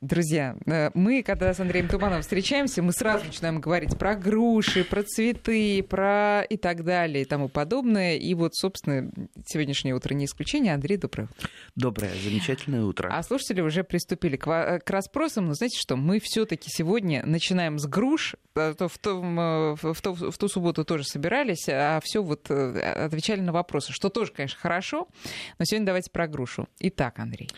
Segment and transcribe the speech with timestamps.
[0.00, 5.04] Друзья, э, мы, когда с Андреем Тумановым встречаемся, мы сразу начинаем говорить про груши, про
[5.04, 8.16] цветы, про и так далее и тому подобное.
[8.16, 9.10] И вот, собственно,
[9.46, 10.74] сегодняшнее утро не исключение.
[10.74, 11.48] Андрей, доброе утро.
[11.76, 13.08] Доброе, замечательное утро.
[13.12, 15.46] А слушатели уже приступили к, э, к расспросам.
[15.46, 18.34] Но знаете что, мы все таки сегодня начинаем с груш.
[18.56, 23.52] Э, в, том, в, ту, в ту субботу тоже собирались, а все вот отвечали на
[23.52, 25.06] вопросы, что тоже, конечно, хорошо.
[25.58, 26.68] Но сегодня давайте про грушу.
[26.80, 27.48] Итак, Андрей.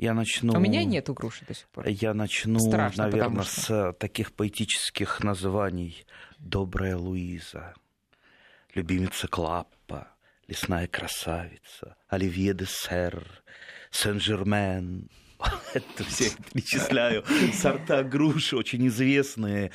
[0.00, 0.54] Я начну...
[0.54, 1.86] У меня нету груши до сих пор.
[1.86, 3.92] Я начну, Страшно, наверное, что...
[3.92, 6.06] с таких поэтических названий.
[6.38, 7.74] «Добрая Луиза»,
[8.74, 10.08] «Любимица Клаппа»,
[10.48, 13.42] «Лесная красавица», «Оливье де Сер»,
[13.90, 15.10] «Сен-Жермен»,
[15.74, 17.24] это все перечисляю.
[17.54, 19.70] Сорта груши очень известные,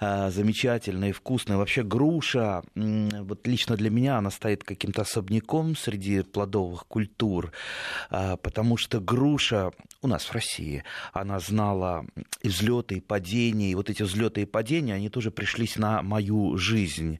[0.00, 1.56] а, замечательные, вкусные.
[1.56, 7.52] Вообще груша, вот лично для меня она стоит каким-то особняком среди плодовых культур,
[8.10, 9.70] а, потому что груша
[10.02, 12.04] у нас в России, она знала
[12.42, 17.18] взлеты и падения, и вот эти взлеты и падения, они тоже пришлись на мою жизнь.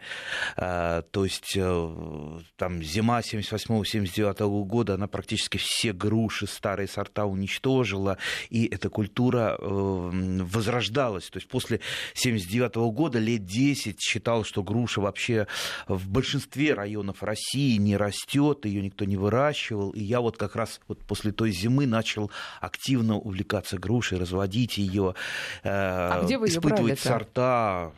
[0.57, 7.84] А, то есть э, там зима 78-79 года, она практически все груши, старые сорта уничтожила,
[7.85, 8.19] уничтожила,
[8.51, 10.11] и эта культура э,
[10.43, 11.29] возрождалась.
[11.31, 11.81] То есть после
[12.15, 15.47] 79 года лет 10 считал, что груша вообще
[15.87, 19.91] в большинстве районов России не растет, ее никто не выращивал.
[19.91, 25.15] И я вот как раз вот после той зимы начал активно увлекаться грушей, разводить ее,
[25.63, 27.93] э, а вы испытывать сорта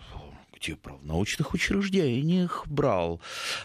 [0.75, 0.99] брал?
[0.99, 3.21] В научных учреждениях брал.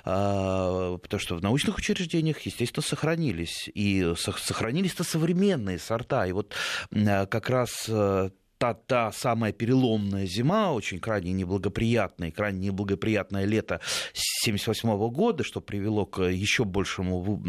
[0.05, 3.69] А, потому что в научных учреждениях, естественно, сохранились.
[3.73, 6.25] И сохранились-то современные сорта.
[6.27, 6.53] И вот
[6.91, 8.30] как раз э,
[8.62, 13.81] та, та самая переломная зима, очень крайне неблагоприятная, крайне неблагоприятное лето
[14.45, 17.42] 1978 года, что привело к еще большему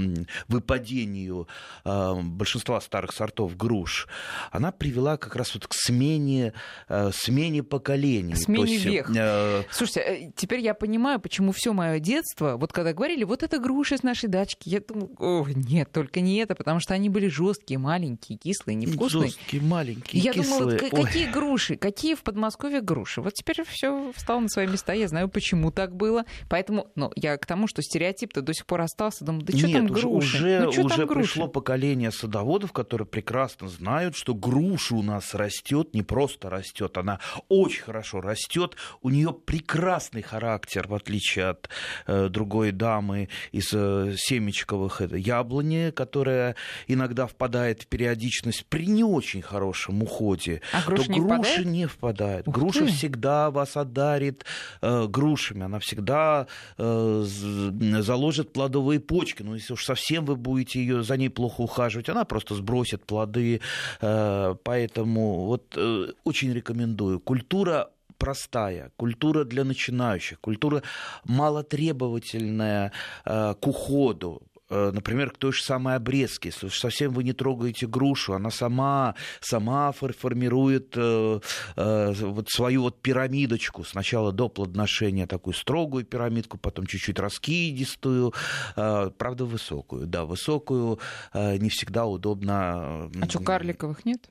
[0.49, 1.49] выпадению
[1.85, 4.09] э, большинства старых сортов груш,
[4.51, 6.55] она привела как раз вот к смене,
[6.89, 8.35] э, смене поколений.
[8.35, 9.11] Смене есть, вех.
[9.15, 9.65] Э...
[9.71, 13.99] Слушайте, э, теперь я понимаю, почему все мое детство, вот когда говорили, вот это груши
[13.99, 17.79] с нашей дачки, я думаю, о, нет, только не это, потому что они были жесткие,
[17.79, 19.27] маленькие, кислые, невкусные.
[19.27, 20.79] Жесткие, маленькие, я кислые.
[20.79, 21.77] Думала, Какие груши?
[21.77, 23.21] Какие в Подмосковье груши?
[23.21, 24.93] Вот теперь все встало на свои места.
[24.93, 26.25] Я знаю, почему так было.
[26.49, 29.25] Поэтому, ну, я к тому, что стереотип-то до сих пор остался.
[29.25, 30.07] Думаю, да что там груши?
[30.07, 31.33] Уже, ну, уже там груши?
[31.33, 37.21] пришло поколение садоводов, которые прекрасно знают, что груша у нас растет, не просто растет, она
[37.49, 38.77] очень хорошо растет.
[39.01, 41.69] У нее прекрасный характер, в отличие от
[42.07, 49.05] э, другой дамы из э, семечковых это яблони, которая иногда впадает в периодичность при не
[49.05, 50.61] очень хорошем уходе.
[50.73, 51.67] А груша не груша впадает?
[51.67, 52.49] не впадает.
[52.49, 52.87] Ух груша ты.
[52.87, 54.45] всегда вас одарит
[54.81, 55.65] э, грушами.
[55.65, 56.47] Она всегда
[56.79, 59.43] э, заложит плодовые почки.
[59.43, 63.61] Но если уж совсем вы будете ее за ней плохо ухаживать, она просто сбросит плоды.
[64.01, 67.21] Э, поэтому вот э, очень рекомендую.
[67.21, 70.83] Культура простая, культура для начинающих, культура
[71.25, 72.93] малотребовательная
[73.25, 74.43] э, к уходу.
[74.73, 76.49] Э, например, к той же самой обрезке.
[76.49, 81.41] Если уж совсем вы не трогаете грушу, она сама, сама формирует э,
[81.77, 83.85] э, вот свою вот пирамидочку.
[83.85, 88.33] Сначала до плодоношения такую строгую пирамидку, потом чуть-чуть раскидистую,
[88.75, 90.07] правда, высокую.
[90.07, 90.99] Да, высокую
[91.35, 93.11] не всегда удобно.
[93.21, 94.31] А что, карликовых нет?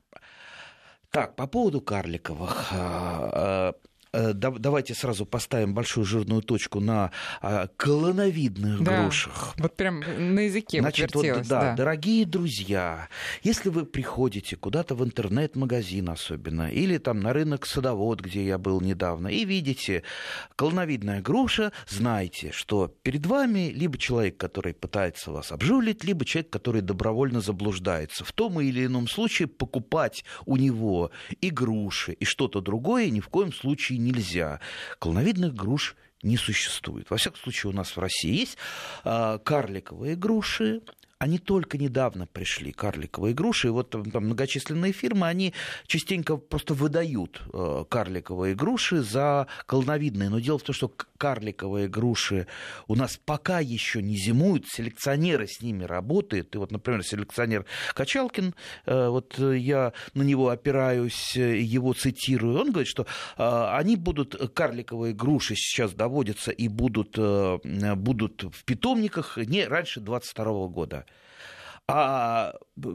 [1.12, 2.72] Так, по поводу карликовых.
[4.14, 7.12] Э, давайте сразу поставим большую жирную точку на
[7.42, 9.54] а, колоновидных да, грушах.
[9.58, 13.08] Вот прям на языке Значит, вот, да, да, дорогие друзья,
[13.42, 18.82] если вы приходите куда-то в интернет-магазин особенно, или там на рынок садовод, где я был
[18.82, 20.04] недавно, и видите
[20.58, 26.82] колоновидная груша, знайте, что перед вами либо человек, который пытается вас обжулить, либо человек, который
[26.82, 28.26] добровольно заблуждается.
[28.26, 33.30] В том или ином случае покупать у него и груши, и что-то другое ни в
[33.30, 34.60] коем случае нельзя.
[35.00, 37.10] Клоновидных груш не существует.
[37.10, 38.58] Во всяком случае, у нас в России есть
[39.04, 40.82] а, карликовые груши,
[41.22, 45.54] они только недавно пришли, карликовые груши, и вот там, многочисленные фирмы, они
[45.86, 50.30] частенько просто выдают э, карликовые груши за колоновидные.
[50.32, 52.48] Но дело в том, что карликовые груши
[52.88, 56.56] у нас пока еще не зимуют, селекционеры с ними работают.
[56.56, 58.56] И вот, например, селекционер Качалкин,
[58.88, 63.06] э, вот я на него опираюсь, его цитирую, он говорит, что
[63.38, 70.68] э, они будут, карликовые груши сейчас доводятся и будут, будут в питомниках не раньше 2022
[70.70, 71.06] года.
[71.88, 72.54] А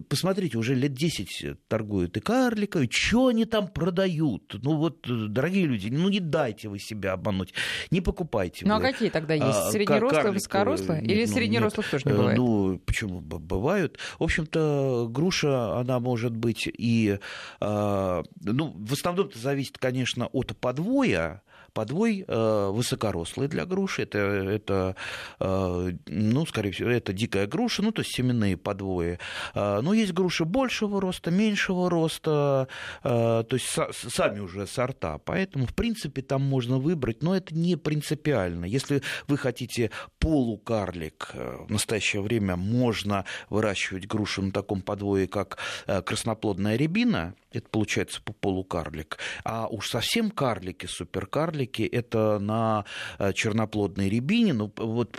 [0.09, 2.89] посмотрите, уже лет 10 торгуют и карликами.
[2.91, 4.57] Что они там продают?
[4.63, 7.53] Ну вот, дорогие люди, ну не дайте вы себя обмануть.
[7.91, 8.67] Не покупайте.
[8.67, 9.47] Ну а какие тогда есть?
[9.47, 11.03] А, Среднерослые, высокорослые?
[11.03, 12.39] Или ну, среднерослых тоже не э, бывает?
[12.39, 13.21] Ну, почему?
[13.21, 13.99] Бывают.
[14.19, 17.19] В общем-то, груша, она может быть и...
[17.61, 21.43] А, ну, в основном это зависит, конечно, от подвоя,
[21.77, 24.05] подвой э, высокорослый для груши.
[24.05, 24.97] Это, это
[25.39, 29.19] э, ну, скорее всего, это дикая груша, ну, то есть семенные подвои.
[29.55, 32.69] Э, но есть груши большего роста, меньшего роста,
[33.03, 35.19] то есть сами уже сорта.
[35.19, 38.65] Поэтому, в принципе, там можно выбрать, но это не принципиально.
[38.65, 46.77] Если вы хотите полукарлик, в настоящее время можно выращивать грушу на таком подвое, как красноплодная
[46.77, 49.19] рябина, это получается полукарлик.
[49.45, 52.85] А уж совсем карлики, суперкарлики, это на
[53.19, 54.53] э, черноплодной рябине.
[54.53, 55.19] Ну, вот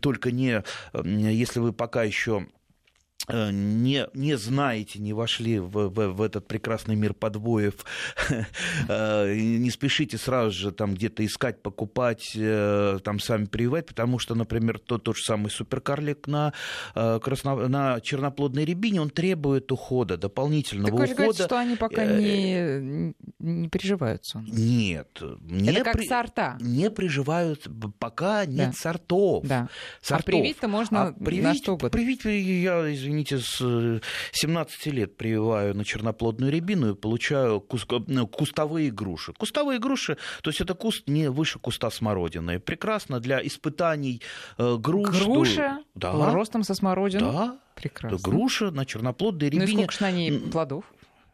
[0.00, 0.62] только не,
[1.04, 2.46] если вы пока еще
[3.28, 7.84] не, не знаете, не вошли в, в, в этот прекрасный мир подвоев,
[8.88, 14.34] э, не спешите сразу же там где-то искать, покупать, э, там сами прививать, потому что,
[14.34, 16.52] например, тот, тот же самый суперкарлик на,
[16.94, 21.14] красно, на черноплодной рябине, он требует ухода, дополнительного так ухода.
[21.14, 24.44] Говорите, что они пока не, не приживаются?
[24.46, 25.22] Нет.
[25.40, 26.06] Не Это как при...
[26.06, 26.58] сорта?
[26.60, 27.66] Не приживают,
[27.98, 28.72] пока нет да.
[28.72, 29.46] сортов.
[29.46, 29.68] Да.
[30.02, 30.28] сортов.
[30.28, 31.90] А привить-то можно а привить, на что год?
[31.90, 34.00] Привить, я, извините, с
[34.32, 37.86] 17 лет прививаю на черноплодную рябину и получаю кус...
[38.06, 39.32] Ну, кустовые груши.
[39.32, 42.58] Кустовые груши, то есть это куст не выше куста смородины.
[42.58, 44.22] Прекрасно для испытаний
[44.58, 45.22] э, груш.
[45.22, 46.32] Груша да.
[46.32, 47.32] ростом со смородиной?
[47.32, 47.58] Да.
[47.74, 48.18] Прекрасно.
[48.18, 49.64] Груша на черноплодной рябине.
[49.64, 50.84] Ну и сколько же на ней плодов?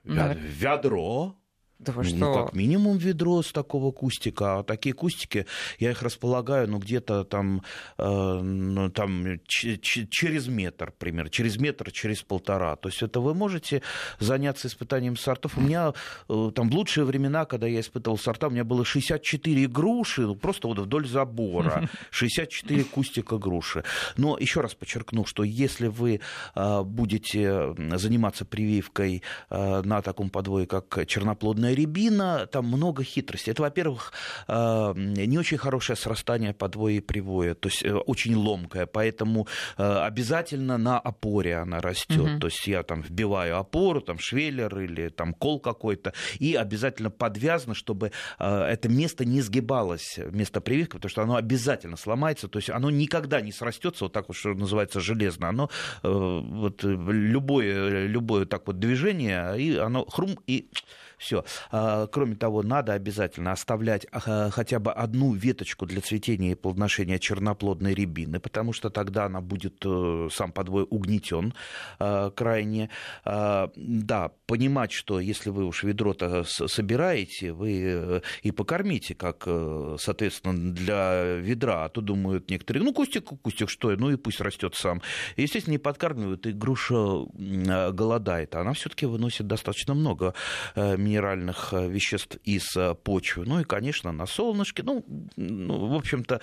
[0.05, 1.37] Ведро.
[1.81, 2.44] Да вы ну, что?
[2.44, 4.59] как минимум ведро с такого кустика.
[4.59, 5.47] А такие кустики
[5.79, 7.62] я их располагаю, ну, где-то там,
[7.97, 12.77] э, ну, там через метр, примерно, через метр, через полтора.
[12.77, 13.81] То есть это вы можете
[14.19, 15.56] заняться испытанием сортов.
[15.56, 15.94] У меня
[16.29, 20.35] э, там в лучшие времена, когда я испытывал сорта, у меня было 64 груши, ну,
[20.35, 21.88] просто вот вдоль забора.
[22.11, 23.85] 64 кустика груши.
[24.19, 26.21] Но еще раз подчеркну, что если вы
[26.55, 33.52] э, будете заниматься прививкой э, на таком подвое, как черноплодная рябина, там много хитростей.
[33.52, 34.12] Это, во-первых,
[34.49, 39.46] э, не очень хорошее срастание подвоя и привоя, то есть э, очень ломкое, поэтому
[39.76, 42.19] э, обязательно на опоре она растет.
[42.19, 42.38] Угу.
[42.40, 47.75] То есть я там вбиваю опору, там швеллер или там кол какой-то, и обязательно подвязано,
[47.75, 52.90] чтобы это место не сгибалось, место прививки, потому что оно обязательно сломается, то есть оно
[52.90, 55.49] никогда не срастется, вот так вот, что называется, железно.
[55.49, 55.70] Оно
[56.02, 60.69] вот любое, любое так вот движение, и оно хрум, и
[61.20, 61.44] все.
[61.70, 67.19] А, кроме того, надо обязательно оставлять а, хотя бы одну веточку для цветения и плодоношения
[67.19, 71.52] черноплодной рябины, потому что тогда она будет э, сам подвой угнетен
[71.99, 72.88] а, крайне.
[73.25, 80.72] Да, понимать, что если вы уж ведро-то собираете, вы э, и покормите, как, э, соответственно,
[80.72, 85.02] для ведра, а то думают некоторые, ну, кустик, кустик, что, ну и пусть растет сам.
[85.37, 87.26] Естественно, не подкармливают, и груша
[87.93, 90.34] голодает, а она все-таки выносит достаточно много
[91.11, 93.45] минеральных э, веществ из э, почвы.
[93.47, 94.83] Ну и, конечно, на солнышке.
[94.83, 95.05] Ну,
[95.37, 96.41] ну в общем-то,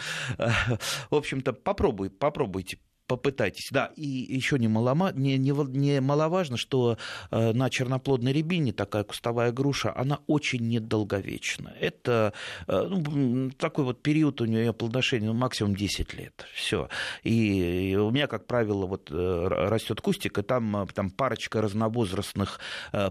[1.10, 3.69] в общем-то, попробуй, попробуйте попытайтесь.
[3.71, 6.98] Да, и еще немалома, не, не, не маловажно, что
[7.31, 11.74] э, на черноплодной рябине такая кустовая груша, она очень недолговечна.
[11.80, 12.33] Это
[12.68, 16.45] э, ну, такой вот период у нее плодоношения, ну, максимум 10 лет.
[16.54, 16.89] Все.
[17.24, 22.60] И, у меня, как правило, вот э, растет кустик, и там, там парочка разновозрастных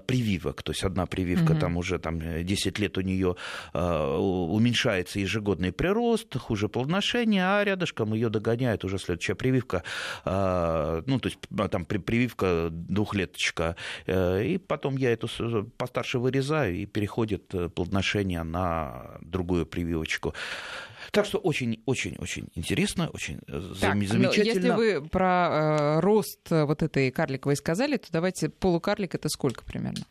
[0.07, 0.63] прививок.
[0.63, 1.61] То есть одна прививка угу.
[1.61, 3.37] там уже там, 10 лет у нее
[3.73, 9.83] уменьшается ежегодный прирост, хуже плодоношение, а рядышком ее догоняет уже следующая прививка
[10.25, 13.77] ну, то есть а, там прививка двухлеточка,
[14.07, 15.29] э, и потом я эту
[15.77, 20.35] постарше вырезаю, и переходит э, плодоношение на другую прививочку.
[21.11, 24.45] Так что очень-очень-очень интересно, очень э, так, ну, замечательно.
[24.45, 30.05] Если вы про э, рост вот этой карликовой сказали, то давайте полукарлик это сколько примерно?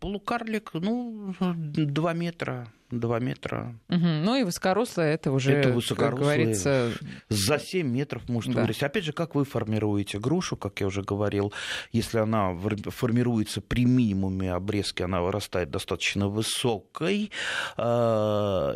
[0.00, 2.68] Полукарлик, ну, 2 метра.
[2.90, 3.74] 2 метра.
[3.88, 3.98] Угу.
[3.98, 6.92] Ну и высокорослая это уже, это как говорится...
[7.28, 8.62] За 7 метров может да.
[8.62, 8.84] вырасти.
[8.84, 11.52] Опять же, как вы формируете грушу, как я уже говорил,
[11.92, 12.56] если она
[12.88, 17.30] формируется при минимуме обрезки, она вырастает достаточно высокой,
[17.76, 18.74] э,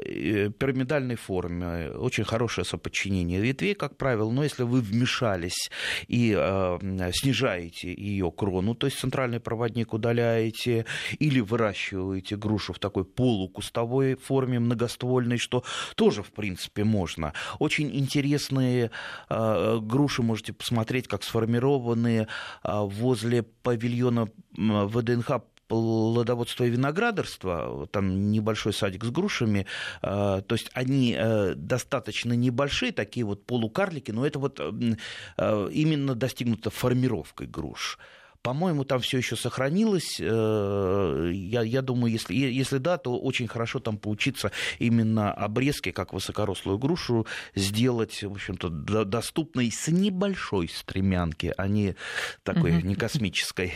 [0.59, 5.71] пирамидальной форме, очень хорошее соподчинение ветвей, как правило, но если вы вмешались
[6.09, 6.79] и э,
[7.13, 10.85] снижаете ее крону, то есть центральный проводник удаляете,
[11.21, 15.63] или выращиваете грушу в такой полукустовой форме многоствольной, что
[15.95, 17.33] тоже, в принципе, можно.
[17.61, 18.91] Очень интересные
[19.29, 22.27] э, груши можете посмотреть, как сформированные
[22.65, 29.67] э, возле павильона ВДНХ плодоводство и виноградарство, там небольшой садик с грушами,
[30.01, 31.17] то есть они
[31.55, 37.99] достаточно небольшие, такие вот полукарлики, но это вот именно достигнуто формировкой груш.
[38.43, 40.19] По-моему, там все еще сохранилось.
[40.21, 46.13] Э, я, я думаю, если, если да, то очень хорошо там поучиться именно обрезки, как
[46.13, 48.69] высокорослую грушу, сделать, в общем-то,
[49.05, 51.97] доступной с небольшой стремянки, а не
[52.43, 53.73] такой, не космической.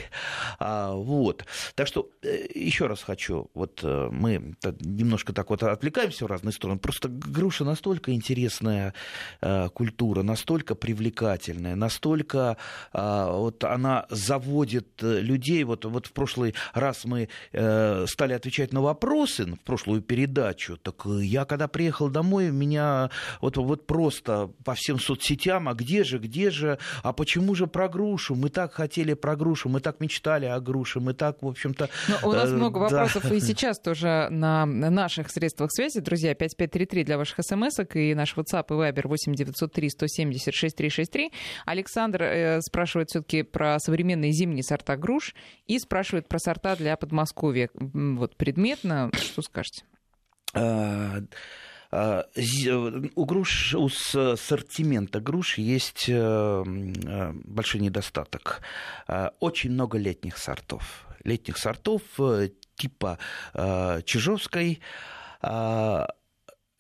[0.58, 1.44] А, вот.
[1.74, 6.52] Так что э, еще раз хочу, вот э, мы немножко так вот отвлекаемся в разные
[6.52, 6.78] стороны.
[6.78, 8.94] Просто груша настолько интересная
[9.74, 12.56] культура, настолько привлекательная, настолько
[12.92, 15.64] вот она заводит заводит э, людей.
[15.64, 20.76] Вот, вот в прошлый раз мы э, стали отвечать на вопросы, в прошлую передачу.
[20.76, 26.04] Так э, я, когда приехал домой, меня вот, вот просто по всем соцсетям, а где
[26.04, 28.34] же, где же, а почему же про грушу?
[28.34, 31.88] Мы так хотели про грушу, мы так мечтали о груше, мы так, в общем-то...
[32.08, 33.34] Но у нас э, много вопросов да.
[33.34, 36.00] и сейчас тоже на наших средствах связи.
[36.00, 41.32] Друзья, 5533 для ваших смс и наш WhatsApp и Viber 8903 170 6363.
[41.66, 45.34] Александр э, спрашивает все-таки про современные зимние сорта груш
[45.66, 47.70] и спрашивает про сорта для Подмосковья.
[47.74, 49.84] Вот предметно, что скажете?
[50.54, 51.20] А,
[51.90, 52.24] а,
[53.14, 58.62] у груш, у ассортимента груш есть э, э, большой недостаток.
[59.06, 61.06] А, очень много летних сортов.
[61.24, 63.18] Летних сортов э, типа
[64.04, 64.80] Чижовской,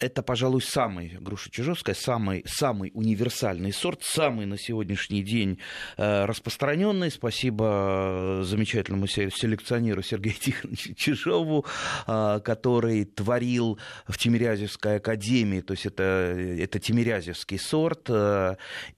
[0.02, 5.58] это, пожалуй, самый, груша чижовская, самый, самый универсальный сорт, самый на сегодняшний день
[5.96, 7.10] э, распространенный.
[7.10, 11.64] Спасибо э, замечательному селекционеру Сергею Тихоновичу Чижову,
[12.08, 13.78] э, который творил
[14.08, 18.10] в Тимирязевской академии, то есть это, это Тимирязевский сорт.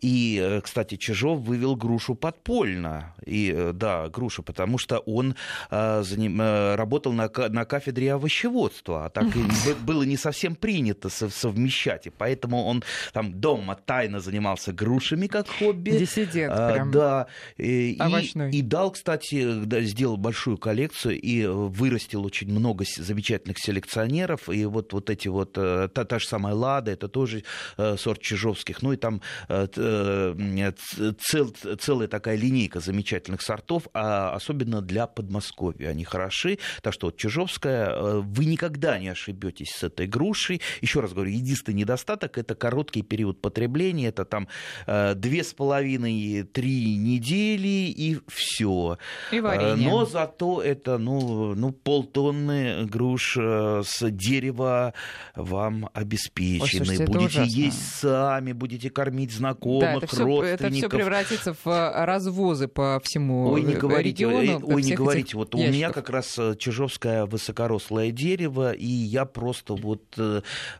[0.00, 3.14] И, кстати, Чижов вывел грушу подпольно.
[3.26, 5.36] И, да, грушу, потому что он
[5.70, 9.26] работал на, на кафедре овощеводства, а так
[9.84, 12.06] было не совсем принято это совмещать.
[12.06, 12.82] И поэтому он
[13.12, 15.90] там дома тайно занимался грушами как хобби.
[15.90, 16.90] Диссидент а, прям.
[16.90, 17.26] Да.
[17.56, 18.50] И, Овощной.
[18.50, 24.48] и, и дал, кстати, да, сделал большую коллекцию и вырастил очень много замечательных селекционеров.
[24.48, 27.44] И вот, вот эти вот, э, та, та же самая Лада, это тоже
[27.76, 28.82] э, сорт Чижовских.
[28.82, 30.72] Ну и там э,
[31.18, 35.88] цел, целая такая линейка замечательных сортов, а особенно для Подмосковья.
[35.88, 36.58] Они хороши.
[36.82, 41.76] Так что вот Чижовская, вы никогда не ошибетесь с этой грушей еще раз говорю, единственный
[41.76, 44.48] недостаток– это короткий период потребления, это там
[44.86, 48.98] э, две с половиной, три недели и все.
[49.32, 49.88] И варенье.
[49.88, 54.92] Но зато это, ну, ну полтонны груш э, с дерева
[55.34, 56.98] вам обеспечены.
[56.98, 60.66] Ой, будете есть сами, будете кормить знакомых, да, это все, родственников.
[60.66, 64.60] Это все превратится в развозы по всему Ой, не говорите, региону.
[64.66, 65.36] Ой, не говорите.
[65.36, 65.70] Вот ящиков.
[65.70, 70.02] у меня как раз чижовское высокорослое дерево, и я просто вот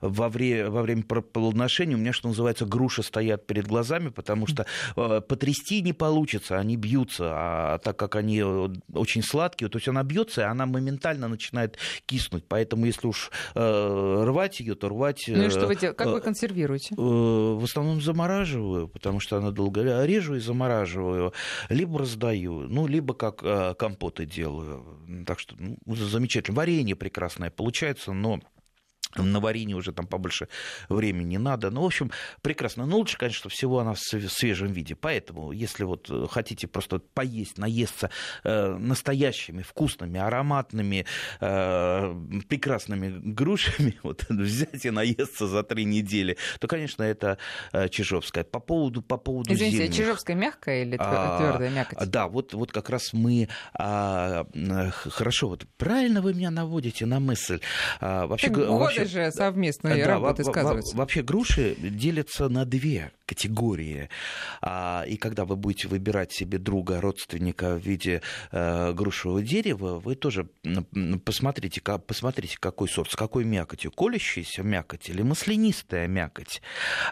[0.01, 4.67] во, вре, во время плодоношения у меня, что называется, груши стоят перед глазами, потому что
[4.97, 9.89] э, потрясти не получится, они бьются, а так как они э, очень сладкие, то есть
[9.89, 12.45] она бьется, и она моментально начинает киснуть.
[12.49, 15.25] Поэтому если уж э, рвать ее, то рвать...
[15.29, 15.93] Ну и что вы делаете?
[15.93, 16.95] Как вы консервируете?
[16.97, 20.05] В основном замораживаю, потому что она долго...
[20.05, 21.33] Режу и замораживаю,
[21.69, 23.43] либо раздаю, ну, либо как
[23.77, 24.85] компоты делаю.
[25.27, 26.57] Так что ну, замечательно.
[26.57, 28.41] Варенье прекрасное получается, но
[29.17, 30.49] на варенье уже там побольше
[30.89, 31.71] времени не надо.
[31.71, 32.11] Ну, в общем,
[32.43, 32.87] прекрасно.
[32.87, 34.95] Но лучше, конечно, всего она в свежем виде.
[34.95, 38.11] Поэтому, если вот э, хотите просто поесть, наесться
[38.45, 41.07] э, настоящими, вкусными, ароматными,
[41.41, 42.15] э,
[42.49, 47.39] прекрасными грушами, вот взять и наесться за три недели, то, конечно, это
[47.73, 48.45] э, Чижовская.
[48.45, 49.97] По поводу, по поводу Извините, зимних...
[49.97, 51.99] Чижовская мягкая или твердая мякоть?
[51.99, 53.49] А, да, вот, вот как раз мы...
[53.75, 54.47] А,
[54.93, 57.61] хорошо, вот правильно вы меня наводите на мысль.
[58.01, 60.97] А, вообще, вообще же совместные да, работы сказываются.
[60.97, 64.09] Вообще груши делятся на две категории.
[64.61, 70.15] А, и когда вы будете выбирать себе друга, родственника в виде э, грушевого дерева, вы
[70.15, 70.49] тоже
[71.25, 73.91] посмотрите, посмотрите, какой сорт, с какой мякотью.
[73.91, 76.63] Колющаяся мякоть или маслянистая мякоть.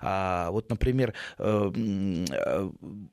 [0.00, 1.72] А, вот, например, э,
[2.30, 2.70] э,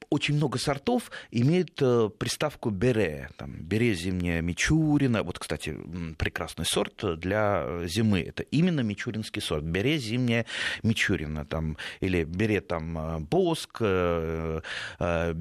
[0.09, 1.75] очень много сортов имеют
[2.17, 3.29] приставку бере.
[3.37, 5.23] Там, бере зимняя Мичурина.
[5.23, 5.75] Вот, кстати,
[6.17, 8.21] прекрасный сорт для зимы.
[8.21, 9.63] Это именно именно мичуринский сорт.
[9.63, 10.45] Бере зимняя
[10.83, 15.35] Мичурина там, или бере там Боск, бере,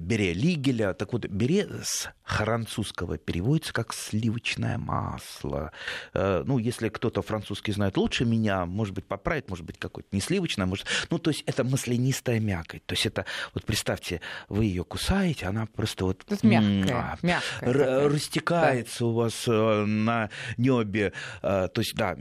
[0.00, 0.92] бере Лигеля.
[0.94, 5.72] Так вот, бере с французского переводится как сливочное масло.
[6.14, 10.66] Ну, если кто-то французский знает лучше меня, может быть, поправит, может быть, какое-то не сливочное,
[10.66, 10.86] может...
[11.10, 12.84] Ну, то есть это маслянистая мякоть.
[12.86, 16.24] То есть это, вот представьте, вы ее кусаете, она просто вот...
[16.28, 19.06] Это мягкая, мягкая растекается да.
[19.06, 21.12] у вас э, на небе.
[21.42, 22.14] Э, то есть, да,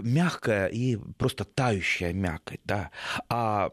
[0.00, 2.90] мяг, мягкая и просто тающая мякоть, да.
[3.28, 3.70] А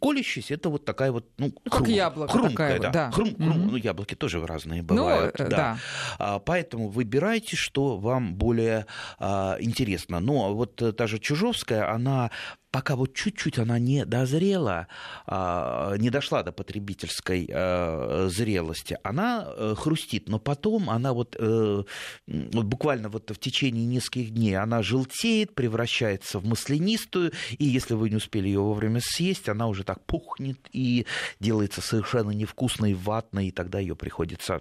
[0.00, 2.90] колющаяся это вот такая вот, ну, ну как яблоко хрумкая, такая да.
[2.90, 3.10] Да.
[3.10, 5.38] Хрум, хрум, ну, яблоки тоже разные ну, бывают.
[5.38, 5.56] Ну, да.
[5.56, 5.78] да.
[6.18, 8.86] А, поэтому выбирайте, что вам более
[9.18, 10.20] а, интересно.
[10.20, 12.30] Но вот та же Чужовская, она
[12.74, 14.88] пока вот чуть-чуть она не дозрела,
[15.26, 21.84] а, не дошла до потребительской а, зрелости, она э, хрустит, но потом она вот, э,
[22.26, 28.10] вот буквально вот в течение нескольких дней она желтеет, превращается в маслянистую, и если вы
[28.10, 31.06] не успели ее вовремя съесть, она уже так пухнет и
[31.38, 34.60] делается совершенно невкусной, ватной, и тогда ее приходится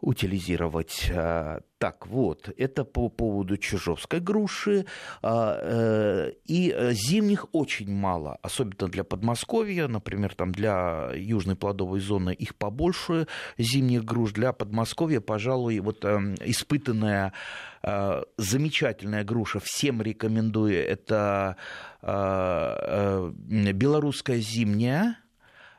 [0.00, 1.10] утилизировать.
[1.12, 4.86] А, так вот, это по поводу чижовской груши.
[5.22, 12.34] А, э, и зимних очень мало, особенно для Подмосковья, например, там для южной плодовой зоны
[12.34, 13.26] их побольше
[13.58, 14.32] зимних груш.
[14.32, 17.32] Для Подмосковья, пожалуй, вот эм, испытанная
[17.82, 21.56] э, замечательная груша, всем рекомендую, это
[22.02, 23.32] э,
[23.72, 25.18] белорусская зимняя,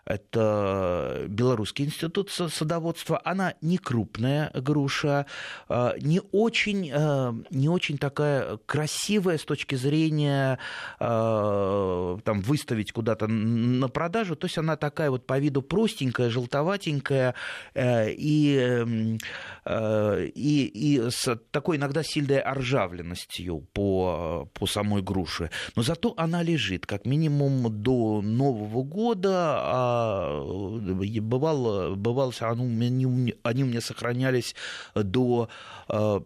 [0.08, 3.22] это Белорусский институт садоводства.
[3.24, 5.26] Она не крупная груша,
[5.68, 10.60] а, не очень, а, не очень такая красивая с точки зрения
[11.00, 14.36] а, там, выставить куда-то на продажу.
[14.36, 17.36] То есть она такая вот по виду простенькая, желтоватенькая
[17.74, 19.18] э, и, эм,
[19.68, 25.52] и, и с такой иногда сильной оржавленностью по, по самой груше.
[25.76, 32.32] Но зато она лежит как минимум до Нового года, Э, бывало, бывало
[32.88, 34.56] они, они у меня сохранялись
[34.96, 35.50] до,
[35.90, 36.22] э,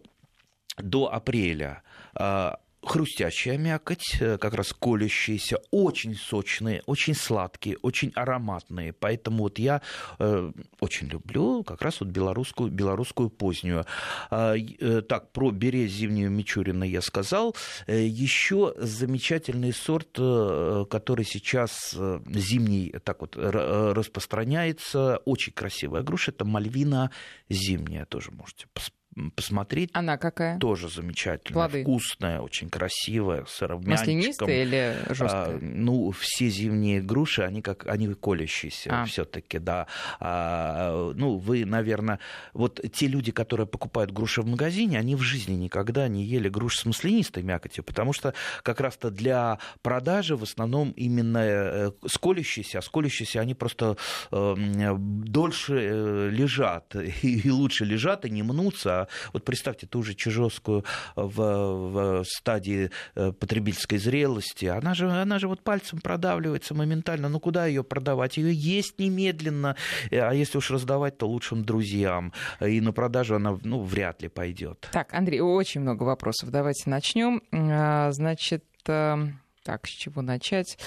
[0.78, 1.82] до апреля.
[2.14, 8.92] А хрустящая мякоть, э, как раз колющиеся, очень сочные, очень сладкие, очень ароматные.
[8.92, 9.82] Поэтому вот я
[10.18, 13.86] э, очень люблю как раз вот белорусскую, белорусскую позднюю.
[14.30, 17.54] А, э, так, про берез зимнюю Мичурина я сказал.
[17.86, 26.32] Э, Еще замечательный сорт, э, который сейчас э, зимний так вот распространяется, очень красивая груша,
[26.32, 27.10] это мальвина
[27.48, 29.01] зимняя, тоже можете посмотреть
[29.34, 29.90] посмотреть.
[29.92, 30.58] Она какая?
[30.58, 31.82] Тоже замечательная, Плоды.
[31.82, 35.56] вкусная, очень красивая, с Маслянистая или жесткая?
[35.56, 39.04] А, ну, все зимние груши, они как они колющиеся а.
[39.04, 39.86] все-таки, да.
[40.20, 42.18] А, ну, вы, наверное,
[42.52, 46.78] вот те люди, которые покупают груши в магазине, они в жизни никогда не ели груш
[46.78, 52.78] с маслянистой мякотью, потому что как раз-то для продажи в основном именно э, с колющиеся,
[52.78, 53.96] а с колющиеся они просто
[54.30, 54.54] э,
[54.98, 59.01] дольше лежат и лучше лежат и не мнутся,
[59.32, 60.84] вот представьте ту же Чижовскую
[61.16, 67.28] в, в стадии э, потребительской зрелости, она же, она же вот пальцем продавливается моментально.
[67.28, 68.36] Ну куда ее продавать?
[68.36, 69.76] Ее есть немедленно,
[70.10, 72.32] э, а если уж раздавать, то лучшим друзьям.
[72.60, 74.88] И на продажу она ну, вряд ли пойдет.
[74.92, 76.50] Так, Андрей, очень много вопросов.
[76.50, 77.42] Давайте начнем.
[77.52, 79.16] А, значит, э,
[79.62, 80.78] так, с чего начать?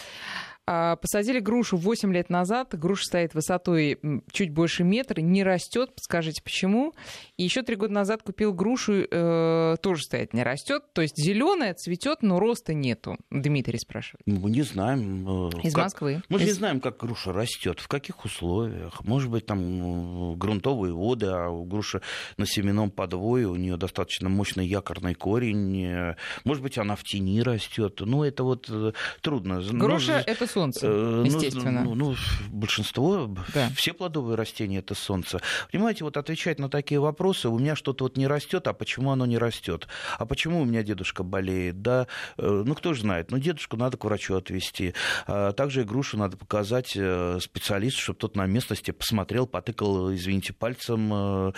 [0.68, 2.78] А, посадили грушу 8 лет назад.
[2.78, 4.00] Груша стоит высотой
[4.32, 5.92] чуть больше метра, не растет.
[5.98, 6.94] Скажите, почему?
[7.38, 10.84] И еще три года назад купил грушу, э, тоже стоит, не растет.
[10.94, 13.18] То есть зеленая цветет, но роста нету.
[13.30, 14.24] Дмитрий спрашивает.
[14.26, 15.50] Мы не знаем.
[15.50, 15.84] Э, Из как...
[15.84, 16.24] Москвы.
[16.30, 16.48] Мы же Из...
[16.50, 19.04] не знаем, как груша растет, в каких условиях.
[19.04, 22.02] Может быть, там грунтовые воды, а у груши
[22.38, 25.86] на семенном подвое, у нее достаточно мощный якорный корень.
[25.86, 28.00] Э, может быть, она в тени растет.
[28.00, 29.62] Ну, это вот э, трудно.
[29.62, 30.32] Груша но...
[30.32, 31.84] это солнце, э, ну, естественно.
[31.84, 32.16] Ну, ну,
[32.50, 33.70] большинство, да.
[33.76, 35.42] все плодовые растения это солнце.
[35.70, 39.26] Понимаете, вот отвечать на такие вопросы, у меня что-то вот не растет, а почему оно
[39.26, 39.88] не растет?
[40.18, 41.82] А почему у меня дедушка болеет?
[41.82, 44.94] Да, э, ну кто же знает, ну дедушку надо к врачу отвезти.
[45.28, 50.54] А также и грушу надо показать э, специалисту, чтобы тот на местности посмотрел, потыкал, извините,
[50.54, 51.54] пальцем,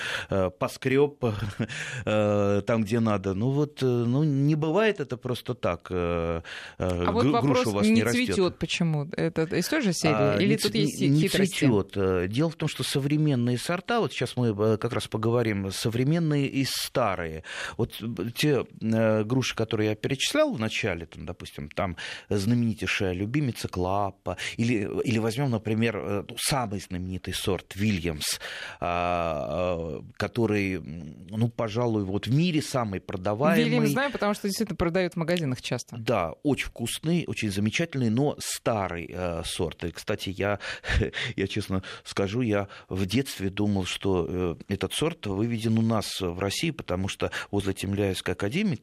[0.59, 1.19] поскреб
[2.05, 3.35] там, где надо.
[3.35, 5.87] Ну вот, ну не бывает это просто так.
[5.91, 6.41] А
[6.79, 8.86] вот вопрос, у вас не, не цветет, почему?
[8.87, 9.09] Почему?
[9.15, 10.15] Это из той же серии?
[10.15, 11.09] А, Или не, тут есть не?
[11.09, 11.91] Не цветет.
[11.95, 16.47] Э, дело в том, что современные сорта, вот сейчас мы э, как раз поговорим, современные
[16.47, 17.43] и старые.
[17.77, 18.01] Вот
[18.35, 21.97] те э, груши, которые я перечислял в начале, там, допустим, там
[22.29, 28.39] знаменитейшая любимица Клаппа, или, или возьмем, например, самый знаменитый сорт Вильямс,
[28.79, 33.65] а, который, ну, пожалуй, вот в мире самый продаваемый.
[33.65, 35.97] Вильямс знаю, потому что действительно продают в магазинах часто.
[35.97, 39.83] Да, очень вкусный, очень замечательный, но старый э, сорт.
[39.83, 40.59] И, кстати, я,
[41.35, 46.39] я честно скажу, я в детстве думал, что э, этот сорт выведен у нас в
[46.39, 48.79] России, потому что возле Темляевской академии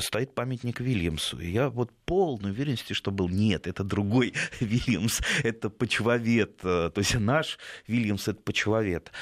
[0.00, 1.38] стоит памятник Вильямсу.
[1.40, 6.60] И я вот полной уверенности, что был нет, это другой Вильямс, это почвовед.
[6.62, 9.12] Э, то есть наш Вильямс это почвовед.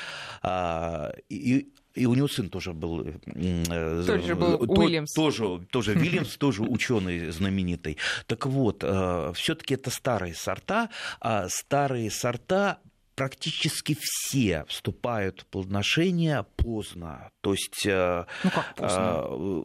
[0.43, 3.07] А, и и у него сын тоже был...
[3.27, 5.13] Э, тоже был то, Уильямс.
[5.13, 7.99] Тоже, тоже Вильямс, тоже ученый знаменитый.
[8.27, 12.79] Так вот, э, все-таки это старые сорта, а старые сорта
[13.15, 17.31] практически все вступают в плодоношение поздно.
[17.41, 19.25] То есть, э, ну, как поздно?
[19.29, 19.63] Э,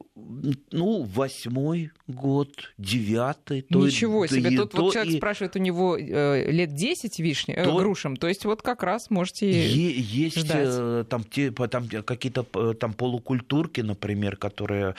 [0.71, 3.61] ну, восьмой год, девятый.
[3.61, 4.57] То Ничего и, себе.
[4.57, 5.17] Тут то вот человек и...
[5.17, 7.71] спрашивает, у него э, лет 10 вишни, э, то...
[7.71, 8.17] э, грушам.
[8.17, 10.67] То есть, вот как раз можете е- Есть ждать.
[10.69, 14.95] Э, там, те, там какие-то там полукультурки, например, которые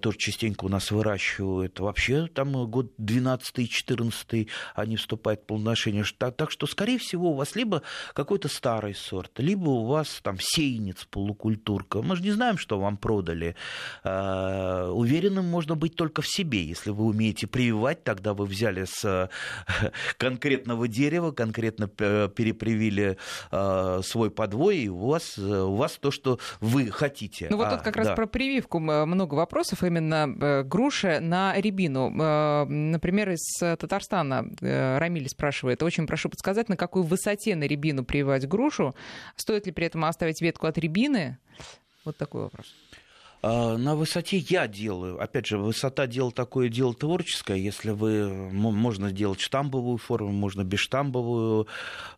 [0.00, 1.80] тоже частенько у нас выращивают.
[1.80, 6.04] Вообще, там год 12-14 они вступают в плодоношение.
[6.18, 7.82] Так, так что, скорее всего, у вас либо
[8.14, 12.02] какой-то старый сорт, либо у вас там сейниц, полукультурка.
[12.02, 13.56] Мы же не знаем, что вам продали.
[14.04, 16.64] А, уверенным можно быть только в себе.
[16.64, 19.30] Если вы умеете прививать, тогда вы взяли с
[20.18, 23.16] конкретного дерева, конкретно перепривили
[23.50, 27.48] а, свой подвой, и у вас, у вас то, что вы хотите.
[27.50, 28.02] Ну вот а, тут как да.
[28.02, 29.82] раз про прививку много вопросов.
[29.82, 32.12] Именно э, груши на рябину.
[32.20, 35.82] Э, например, из Татарстана э, Рамиль спрашивает.
[35.82, 38.94] Очень прошу подсказать, на какой высоте на рябину прививать грушу.
[39.36, 41.38] Стоит ли при этом оставить ветку от рябины?
[42.04, 42.74] Вот такой вопрос.
[43.40, 45.20] А, на высоте я делаю.
[45.22, 47.58] Опять же, высота дело такое дело творческое.
[47.58, 51.68] Если вы можно сделать штамбовую форму, можно бесштамбовую,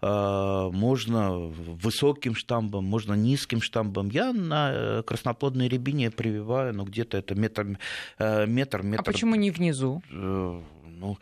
[0.00, 4.08] а, можно высоким штамбом, можно низким штамбом.
[4.08, 7.78] Я на э, красноплодной рябине прививаю, ну где-то это метр,
[8.18, 9.02] э, метр, метр.
[9.02, 10.02] А почему не внизу?
[10.10, 10.60] Э,
[11.00, 11.18] ну,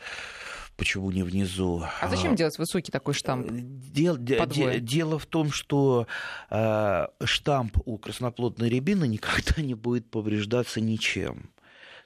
[0.79, 1.85] почему не внизу.
[2.01, 3.49] А зачем делать высокий такой штамп?
[3.51, 6.07] Дел, де, дело в том, что
[6.51, 11.51] э, штамп у красноплодной рябины никогда не будет повреждаться ничем.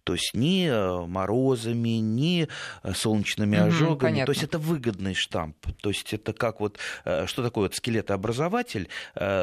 [0.05, 2.49] То есть ни э, морозами, ни
[2.83, 3.99] э, солнечными угу, ожогами.
[3.99, 4.27] Понятно.
[4.27, 5.57] То есть это выгодный штамп.
[5.81, 6.79] То есть это как вот...
[7.05, 8.89] Э, что такое вот скелетообразователь?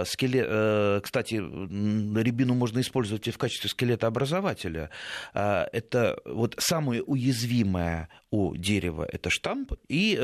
[0.05, 4.89] Скелет, кстати, рябину можно использовать и в качестве скелетообразователя.
[5.33, 10.15] Это вот самое уязвимое у дерева– это штамп и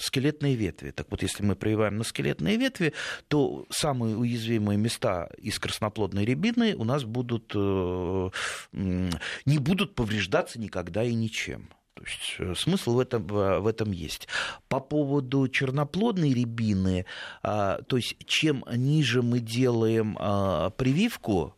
[0.00, 0.90] скелетные ветви.
[0.90, 2.92] Так вот, если мы прививаем на скелетные ветви,
[3.28, 7.54] то самые уязвимые места из красноплодной рябины у нас будут
[9.52, 11.68] не будут повреждаться никогда и ничем.
[11.94, 14.26] То есть э, смысл в этом, в этом есть.
[14.68, 17.04] По поводу черноплодной рябины,
[17.42, 21.54] а, то есть чем ниже мы делаем а, прививку,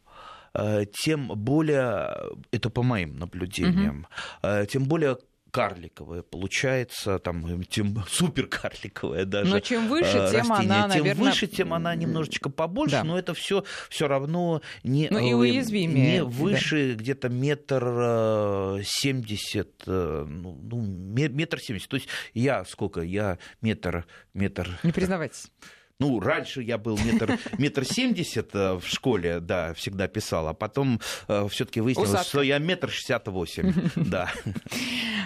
[0.53, 2.17] а, тем более,
[2.51, 4.09] это по моим наблюдениям,
[4.43, 4.67] угу.
[4.67, 5.19] тем более
[5.55, 9.51] карликовая получается, там, тем супер карликовая даже.
[9.53, 10.43] Но чем выше, растение.
[10.43, 11.15] тем она, тем наверное...
[11.15, 13.05] выше, тем она немножечко побольше, да.
[13.05, 16.13] но это все все равно не, ну, и э, уязвимее.
[16.15, 16.95] не выше да.
[16.97, 21.89] где-то метр э, семьдесят, э, ну, ну метр семьдесят.
[21.89, 23.03] То есть я сколько?
[23.03, 24.77] Я метр, метр...
[24.83, 25.53] Не признавайтесь.
[26.01, 31.01] Ну, раньше я был метр, метр семьдесят э, в школе, да, всегда писал, а потом
[31.29, 32.29] э, все-таки выяснилось, Усадка.
[32.29, 34.33] что я метр шестьдесят восемь, да.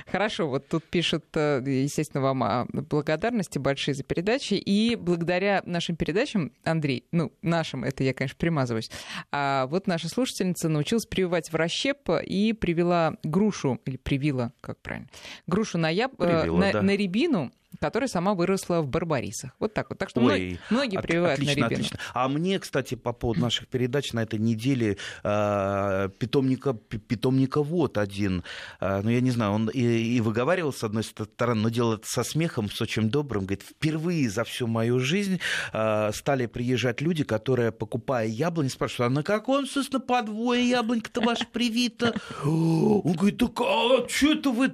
[0.06, 6.52] Хорошо, вот тут пишут, э, естественно, вам благодарности большие за передачи, и благодаря нашим передачам,
[6.64, 8.90] Андрей, ну, нашим, это я, конечно, примазываюсь,
[9.32, 15.08] а вот наша слушательница научилась прививать в расщеп и привела грушу, или привила, как правильно,
[15.46, 16.14] грушу на, яб...
[16.14, 16.82] привила, на, да.
[16.82, 19.52] на рябину, которая сама выросла в Барбарисах.
[19.58, 19.98] Вот так вот.
[19.98, 21.80] Так что Ой, многие от, прививают отлично, на рябину.
[21.80, 21.98] Отлично.
[22.14, 28.44] А мне, кстати, по поводу наших передач на этой неделе э, питомника, питомника вот один.
[28.80, 32.06] Э, ну, я не знаю, он и, и выговаривал с одной стороны, но делал это
[32.06, 33.44] со смехом, с очень добрым.
[33.44, 35.40] Говорит, впервые за всю мою жизнь
[35.72, 41.46] э, стали приезжать люди, которые, покупая яблони, спрашивают, а на каком, собственно, подвое яблонька-то ваша
[41.46, 42.14] привита?
[42.42, 44.66] Он говорит, так а что это вы,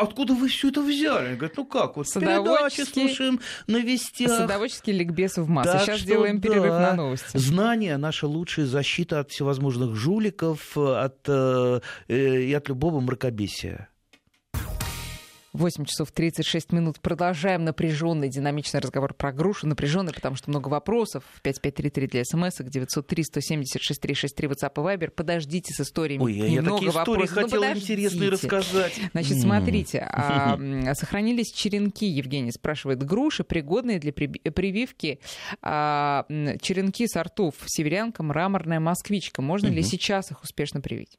[0.00, 1.32] откуда вы все это взяли?
[1.32, 2.08] Он говорит, ну как, вот
[2.42, 4.30] передачи слушаем на вестях.
[4.30, 5.72] Садоводческий ликбез в массе.
[5.72, 7.36] Так Сейчас что, делаем да, перерыв на новости.
[7.36, 13.88] Знание– наша лучшая защита от всевозможных жуликов от, э, и от любого мракобесия.
[15.54, 17.00] 8 часов 36 минут.
[17.00, 19.68] Продолжаем напряженный, динамичный разговор про грушу.
[19.68, 21.22] Напряженный, потому что много вопросов.
[21.42, 25.10] 5533 для смс, 903 176 363 WhatsApp и Viber.
[25.10, 26.24] Подождите с историями.
[26.24, 27.30] Ой, я такие истории вопросов.
[27.30, 29.00] хотела ну, интересные рассказать.
[29.12, 30.08] Значит, смотрите.
[30.14, 35.20] А, сохранились черенки, Евгений спрашивает, груши, пригодные для прививки.
[35.62, 36.26] А,
[36.60, 39.42] черенки сортов северянка, мраморная москвичка.
[39.42, 41.18] Можно ли сейчас их успешно привить?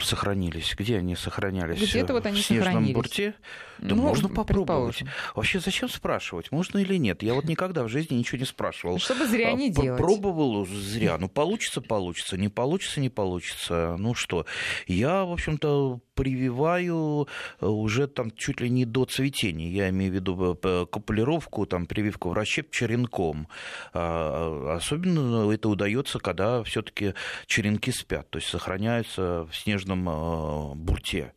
[0.00, 0.74] Сохранились.
[0.76, 1.80] Где они сохранялись?
[1.80, 2.94] Где-то вот они в снежном сохранились.
[2.94, 3.34] бурте?
[3.78, 5.02] Да ну, можно попробовать.
[5.34, 7.22] Вообще, зачем спрашивать, можно или нет?
[7.22, 8.98] Я вот никогда в жизни ничего не спрашивал.
[8.98, 9.98] Чтобы зря не делать.
[9.98, 11.18] Пробовал зря.
[11.18, 12.36] Ну, получится, получится.
[12.36, 13.96] Не получится, не получится.
[13.98, 14.46] Ну что,
[14.86, 17.26] я, в общем-то, прививаю
[17.60, 19.68] э, уже там чуть ли не до цветения.
[19.68, 23.48] Я имею в виду э, копулировку, там, прививку в расщеп черенком.
[23.92, 27.14] А, особенно это удается, когда все-таки
[27.46, 31.32] черенки спят, то есть сохраняются в снежном э, бурте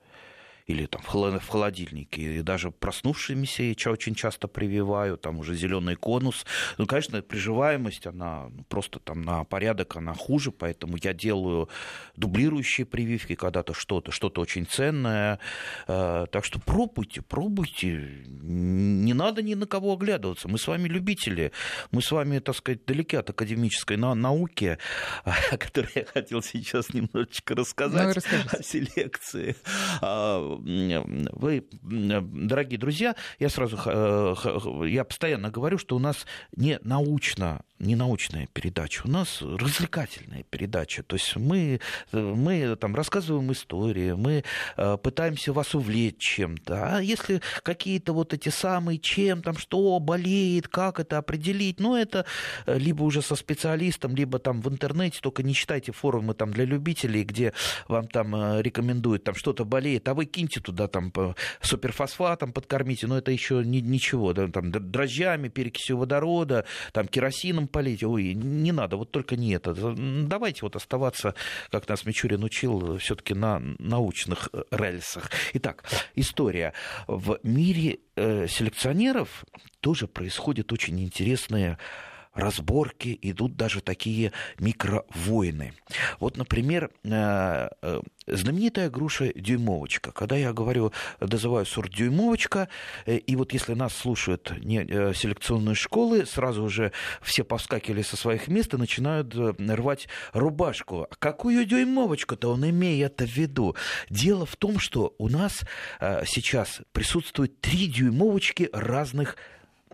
[0.67, 2.21] или там в холодильнике.
[2.21, 6.45] И даже проснувшимися я очень часто прививаю, там уже зеленый конус.
[6.77, 11.69] Ну, конечно, приживаемость, она ну, просто там на порядок, она хуже, поэтому я делаю
[12.15, 15.39] дублирующие прививки, когда-то что-то, что-то очень ценное.
[15.87, 18.25] Э, так что пробуйте, пробуйте.
[18.25, 20.47] Не надо ни на кого оглядываться.
[20.47, 21.51] Мы с вами любители.
[21.91, 24.77] Мы с вами, так сказать, далеки от академической науки,
[25.23, 29.55] о которой я хотел сейчас немножечко рассказать, ну, о селекции
[30.01, 34.35] а, вы, дорогие друзья, я сразу, э,
[34.87, 41.03] я постоянно говорю, что у нас не научно не научная передача, у нас развлекательная передача.
[41.03, 41.79] То есть мы,
[42.11, 44.43] мы там рассказываем истории, мы
[44.77, 46.97] э, пытаемся вас увлечь чем-то.
[46.97, 52.25] А если какие-то вот эти самые, чем там, что болеет, как это определить, ну это
[52.65, 56.65] э, либо уже со специалистом, либо там в интернете, только не читайте форумы там для
[56.65, 57.53] любителей, где
[57.87, 61.13] вам там э, рекомендуют, там что-то болеет, а вы киньте туда там
[61.61, 68.03] суперфосфатом подкормите, но это еще ни, ничего, да, там дрожжами, перекисью водорода, там керосином полить,
[68.05, 69.73] ой, не надо, вот только не это.
[69.73, 71.35] Давайте вот оставаться,
[71.71, 75.29] как нас Мичурин учил, все-таки на научных э, рельсах.
[75.55, 75.83] Итак,
[76.15, 76.71] история.
[77.05, 79.43] В мире э, селекционеров
[79.81, 81.77] тоже происходит очень интересная
[82.35, 85.73] разборки, идут даже такие микровойны.
[86.19, 90.11] Вот, например, э, э, знаменитая груша дюймовочка.
[90.11, 92.67] Когда я говорю, называю сорт дюймовочка,
[93.05, 98.47] э, и вот если нас слушают не селекционные школы, сразу уже все повскакивали со своих
[98.47, 101.07] мест и начинают рвать рубашку.
[101.19, 103.75] Какую дюймовочку-то он имеет в виду?
[104.09, 105.61] Дело в том, что у нас
[106.25, 109.37] сейчас присутствует три дюймовочки разных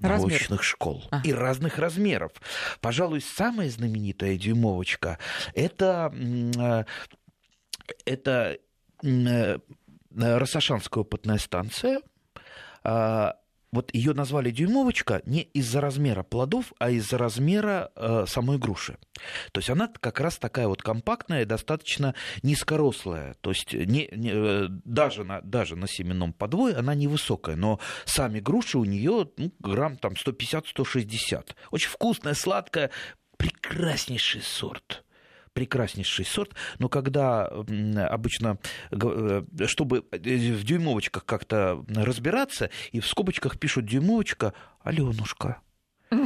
[0.02, 0.32] Размер.
[0.32, 1.22] научных школ а.
[1.24, 2.32] и разных размеров.
[2.80, 5.18] Пожалуй, самая знаменитая дюймовочка
[5.54, 6.84] это, э,
[8.06, 8.58] это
[9.04, 9.58] э,
[10.14, 12.02] Рассашанская опытная станция,
[12.84, 13.36] а,
[13.72, 18.98] вот ее назвали дюймовочка не из-за размера плодов, а из-за размера э, самой груши.
[19.52, 23.36] То есть она как раз такая вот компактная, достаточно низкорослая.
[23.42, 28.40] То есть не, не, э, даже, на, даже на семенном подвое она невысокая, но сами
[28.40, 31.56] груши у нее ну, грамм там 150-160.
[31.72, 32.92] Очень вкусная, сладкая,
[33.38, 35.04] прекраснейший сорт
[35.54, 38.58] прекраснейший сорт, но когда обычно,
[38.92, 45.62] э, чтобы э, в дюймовочках как-то разбираться, и в скобочках пишут дюймовочка Аленушка.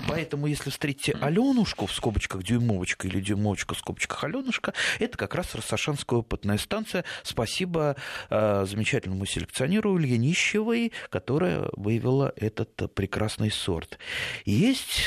[0.08, 5.54] Поэтому, если встретите Аленушку в скобочках дюймовочка или дюймовочка в скобочках Аленушка, это как раз
[5.54, 7.06] Рассашанская опытная станция.
[7.22, 7.96] Спасибо
[8.30, 14.00] э, замечательному селекционеру Илье Нищевой, которая выявила этот прекрасный сорт.
[14.46, 15.04] Есть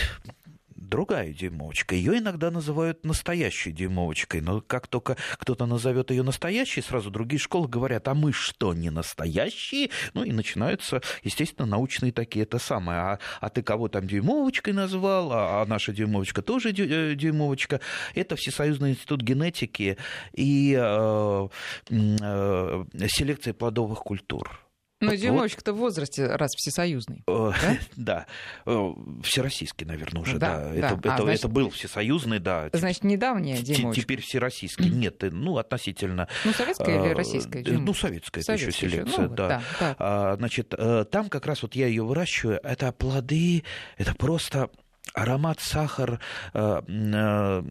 [0.79, 1.95] другая дюймовочка.
[1.95, 7.69] Ее иногда называют настоящей дюймовочкой, но как только кто-то назовет ее настоящей, сразу другие школы
[7.69, 9.91] говорят, а мы что, не настоящие?
[10.15, 12.99] Ну и начинаются, естественно, научные такие, это самое.
[13.01, 15.33] А, а ты кого там дюймовочкой назвал?
[15.33, 17.81] А, а наша дюймовочка тоже э, дюймовочка.
[18.15, 19.99] Это Всесоюзный институт генетики
[20.33, 21.49] и э,
[21.91, 24.68] э, селекции плодовых культур.
[25.01, 27.23] Вот, Дюймовочка-то в возрасте раз всесоюзный.
[27.29, 27.79] Э, да?
[27.97, 28.27] да.
[28.67, 30.59] Э, всероссийский, наверное, уже, да.
[30.59, 30.75] да.
[30.75, 30.97] Это, да.
[30.97, 32.69] Это, а, значит, это был всесоюзный, да.
[32.73, 34.03] Значит, недавняя Дюймовочка.
[34.03, 34.91] Теперь всероссийский.
[34.91, 36.29] Нет, э, ну, относительно...
[36.45, 37.87] Ну, советская или российская Дюймовочка?
[37.87, 39.49] Ну, советская, советская это еще селекция, ну, да.
[39.49, 39.97] да, да.
[39.99, 40.75] А, значит,
[41.11, 43.63] там как раз вот я ее выращиваю, это плоды,
[43.99, 44.69] это просто
[45.15, 46.21] аромат, сахар,
[46.53, 47.63] такая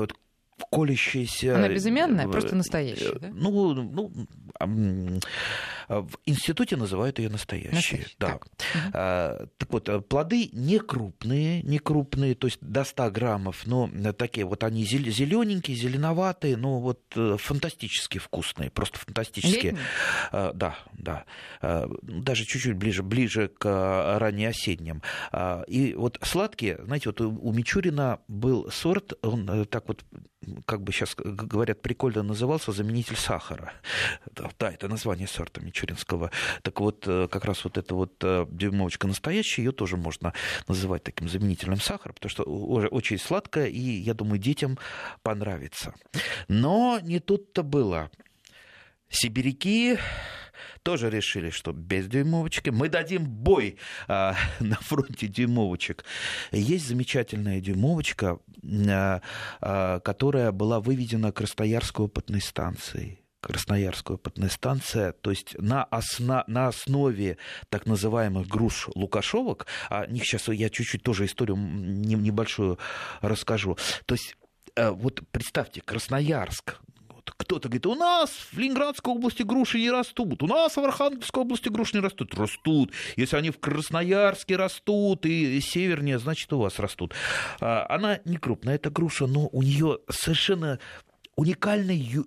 [0.00, 0.14] вот
[0.70, 1.56] колющаяся...
[1.56, 3.30] Она безымянная, просто настоящая, да?
[3.32, 4.12] Ну, ну
[5.88, 7.74] в институте называют ее настоящей.
[7.74, 8.28] Настоящий, да.
[8.28, 8.46] Так.
[8.92, 14.46] А, так вот, плоды не крупные, не крупные, то есть до 100 граммов, но такие
[14.46, 17.00] вот они зелененькие, зеленоватые, но вот
[17.38, 19.78] фантастически вкусные, просто фантастические.
[20.30, 21.24] А, да, да.
[22.02, 25.02] Даже чуть-чуть ближе, ближе к раннеосенним.
[25.66, 30.04] И вот сладкие, знаете, вот у Мичурина был сорт, он э, так вот
[30.66, 33.72] как бы сейчас говорят, прикольно назывался заменитель сахара.
[34.34, 36.30] Да, это название сорта мичуринского.
[36.62, 40.32] Так вот, э, как раз вот эта вот э, дюймовочка настоящая, ее тоже можно
[40.68, 44.78] называть таким заменителем сахара, потому что очень сладкая, и, я думаю, детям
[45.22, 45.94] понравится.
[46.48, 48.10] Но не тут-то было.
[49.10, 49.98] Сибиряки
[50.82, 53.76] тоже решили, что без дюймовочки мы дадим бой
[54.08, 56.04] а, на фронте дюймовочек.
[56.52, 58.38] Есть замечательная дюймовочка,
[58.88, 59.20] а,
[59.60, 63.20] а, которая была выведена Красноярской опытной станцией.
[63.40, 67.38] Красноярская опытная станция, то есть на, осна, на основе
[67.70, 72.78] так называемых груш лукашовок, о них сейчас я чуть-чуть тоже историю небольшую
[73.22, 73.78] расскажу.
[74.04, 74.36] То есть
[74.76, 76.80] э, вот представьте, Красноярск,
[77.36, 81.68] кто-то говорит, у нас в Ленинградской области груши не растут, у нас в Архангельской области
[81.68, 82.34] груши не растут.
[82.34, 82.92] Растут.
[83.16, 87.14] Если они в Красноярске растут и севернее, значит, у вас растут.
[87.60, 90.78] А, она не крупная, эта груша, но у нее совершенно
[91.36, 92.26] уникальный ю...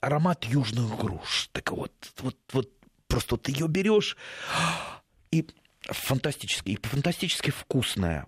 [0.00, 1.48] аромат южных груш.
[1.52, 2.70] Так вот, вот, вот
[3.08, 4.16] просто вот ее берешь
[5.30, 5.46] и
[5.82, 8.26] фантастически, и фантастически вкусная.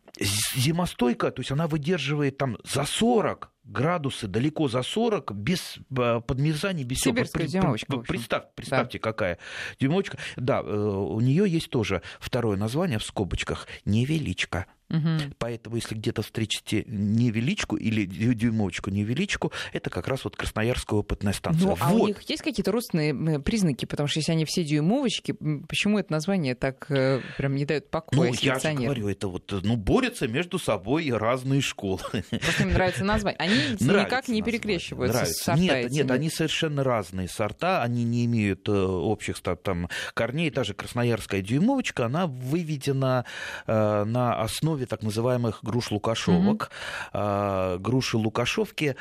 [0.56, 6.84] Зимостойкая, то есть она выдерживает там за 40 градусы, далеко за 40, без э, подмерзаний,
[6.84, 7.16] без всего.
[7.16, 7.98] Сибирская зимовочка.
[7.98, 9.02] Представь, представьте, да.
[9.02, 9.38] какая
[9.80, 10.18] зимовочка.
[10.36, 14.66] Да, у нее есть тоже второе название в скобочках– невеличка.
[14.92, 15.34] Угу.
[15.38, 21.62] Поэтому, если где-то встретите невеличку или дюймовочку невеличку, это как раз вот Красноярская опытная станция.
[21.62, 21.78] Ну, вот.
[21.80, 23.86] а у них есть какие-то родственные признаки?
[23.86, 25.32] Потому что если они все дюймовочки,
[25.68, 29.52] почему это название так э, прям не дает покоя Ну, я же говорю, это вот,
[29.62, 32.00] ну, борются между собой разные школы.
[32.30, 33.38] Просто им нравится название.
[33.38, 35.40] Они нравится никак не перекрещиваются нравится.
[35.40, 40.50] с сорта Нет, нет, они совершенно разные сорта, они не имеют э, общих там корней.
[40.50, 43.24] Та же красноярская дюймовочка, она выведена
[43.66, 46.70] э, на основе основе так называемых груш-лукашовок.
[47.12, 47.78] Mm-hmm.
[47.78, 48.96] Груши лукашовки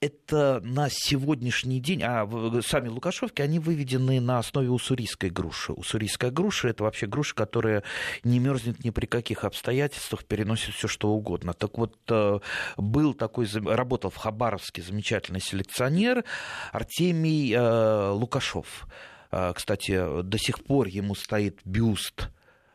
[0.00, 2.28] это на сегодняшний день, а
[2.66, 5.72] сами лукашовки, они выведены на основе уссурийской груши.
[5.72, 7.84] Уссурийская груша– это вообще груша, которая
[8.24, 11.52] не мерзнет ни при каких обстоятельствах, переносит все что угодно.
[11.52, 12.40] Так вот, э,
[12.76, 16.24] был такой, работал в Хабаровске замечательный селекционер
[16.72, 18.88] Артемий э, Лукашов.
[19.30, 22.28] Э, кстати, до сих пор ему стоит бюст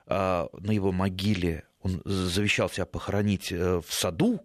[0.10, 4.42] на его могиле он завещал себя похоронить э, в саду,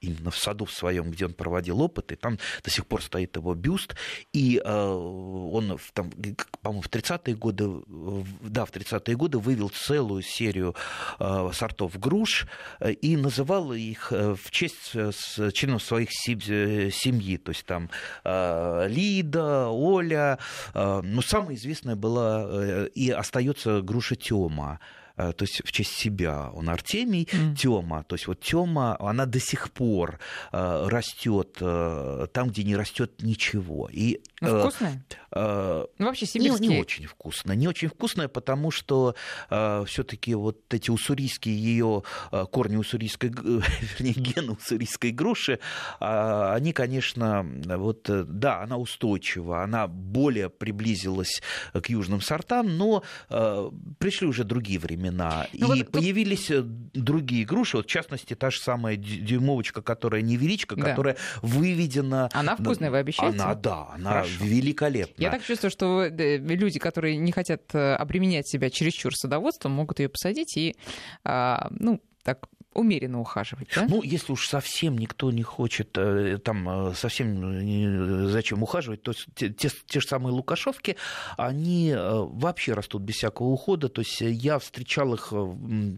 [0.00, 3.54] именно в саду в своем, где он проводил опыты, там до сих пор стоит его
[3.54, 3.94] бюст,
[4.34, 6.10] и э, он, там,
[6.60, 7.64] по-моему, в 30-е годы,
[8.42, 10.74] да, в 30-е годы вывел целую серию
[11.18, 12.46] э, сортов груш
[13.00, 14.90] и называл их в честь
[15.54, 17.88] членов своих семьи, то есть там
[18.24, 20.38] Лида, Оля,
[20.74, 24.80] но самая известная была и остается груша Тёма.
[25.16, 27.54] Э, то есть в честь себя он Артемий, mm.
[27.56, 30.18] Тёма, то есть вот Тёма, она до сих пор
[30.52, 33.88] э, растет э, там, где не растет ничего.
[33.92, 35.04] И, ну, вкусная?
[35.30, 36.68] Э, ну, вообще сибирские.
[36.68, 39.14] Не, не очень вкусная, не очень вкусная, потому что
[39.50, 42.02] э, все-таки вот эти уссурийские ее
[42.50, 43.30] корни уссурийской,
[43.98, 45.60] вернее, гены уссурийской груши,
[46.00, 51.40] э, они, конечно, вот, да, она устойчива, она более приблизилась
[51.72, 55.46] к южным сортам, но э, пришли уже другие времена времена.
[55.52, 56.66] Ну, и вот, появились тут...
[56.92, 60.90] другие груши, вот в частности, та же самая дюймовочка, которая невеличка, да.
[60.90, 62.28] которая выведена...
[62.32, 63.40] Она вкусная, вы обещаете?
[63.40, 64.44] Она, да, она Хорошо.
[64.44, 65.26] великолепная.
[65.26, 70.00] Я так чувствую, что э, люди, которые не хотят э, обременять себя чересчур садоводством, могут
[70.00, 70.76] ее посадить и,
[71.24, 73.86] а, ну, так умеренно ухаживать, да?
[73.88, 79.48] Ну, если уж совсем никто не хочет, э, там, э, совсем зачем ухаживать, то те,
[79.50, 80.96] те, те же самые лукашовки,
[81.36, 85.32] они э, вообще растут без всякого ухода, то есть я встречал их,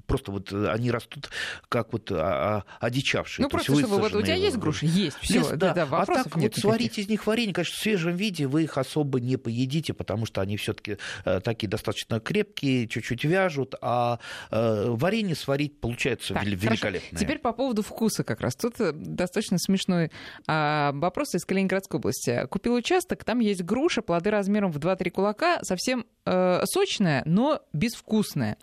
[0.07, 1.31] просто вот они растут
[1.69, 3.45] как вот а, а, одичавшие.
[3.45, 4.87] Ну, просто чтобы вот у тебя есть груши?
[4.87, 7.81] Есть, все, Лес, да, да, А так нет вот сварить из них варенье, конечно, в
[7.81, 10.99] свежем виде вы их особо не поедите, потому что они все таки
[11.43, 14.19] такие достаточно крепкие, чуть-чуть вяжут, а
[14.51, 17.21] варенье сварить получается так, великолепная.
[17.21, 18.57] Теперь по поводу вкуса как раз.
[18.57, 20.11] Тут э, достаточно смешной
[20.47, 22.47] а, вопрос из Калининградской области.
[22.49, 28.59] Купил участок, там есть груша, плоды размером в 2-3 кулака, совсем э, сочная, но безвкусная.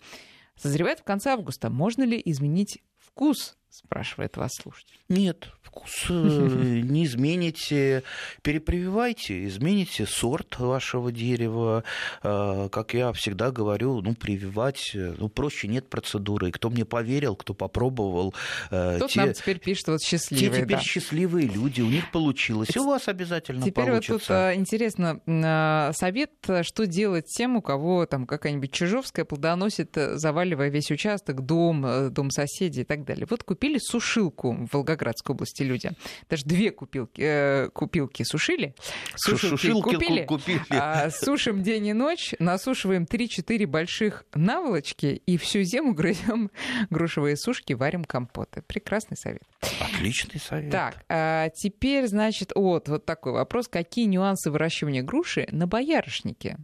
[0.56, 1.70] Созревает в конце августа.
[1.70, 4.98] Можно ли изменить вкус спрашивает вас слушатель.
[5.08, 8.02] Нет, вкус не измените.
[8.42, 11.84] Перепрививайте, измените сорт вашего дерева.
[12.22, 16.50] Как я всегда говорю, ну, прививать, ну, проще нет процедуры.
[16.50, 18.34] Кто мне поверил, кто попробовал.
[18.68, 20.50] Кто те, нам теперь пишет, вот счастливые.
[20.50, 20.82] Те теперь да.
[20.82, 22.74] счастливые люди, у них получилось.
[22.74, 24.18] И у вас обязательно теперь получится.
[24.18, 26.30] Теперь вот тут интересно, совет,
[26.62, 32.82] что делать тем, у кого там какая-нибудь чижовская плодоносит, заваливая весь участок, дом, дом соседей
[32.82, 33.26] и так далее.
[33.28, 35.90] Вот купили сушилку в Волгоградской области люди.
[36.28, 38.74] Даже две купилки, э, купилки сушили.
[39.16, 40.24] Сушилки, Сушилки купили.
[40.24, 40.60] купили.
[40.70, 46.50] А, сушим день и ночь, насушиваем 3-4 больших наволочки и всю зиму грызем
[46.90, 48.62] грушевые сушки, варим компоты.
[48.62, 49.42] Прекрасный совет.
[49.80, 50.70] Отличный совет.
[50.70, 53.68] Так, а теперь, значит, вот, вот такой вопрос.
[53.68, 56.58] Какие нюансы выращивания груши на боярышнике?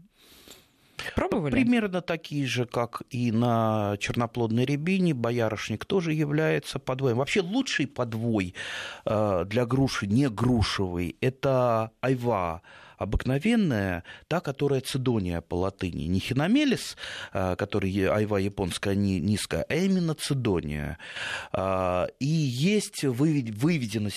[1.14, 1.52] Пробовали?
[1.52, 5.14] Примерно такие же, как и на черноплодной рябине.
[5.14, 7.16] Боярышник тоже является подвоем.
[7.16, 8.54] Вообще лучший подвой
[9.04, 12.62] э, для груши, не грушевый, это айва
[13.00, 16.04] обыкновенная, та, которая цидония по латыни.
[16.04, 16.98] Не хиномелис,
[17.32, 20.98] а, который айва японская низкая, а именно цидония.
[21.52, 24.10] А, и есть выведены, выведены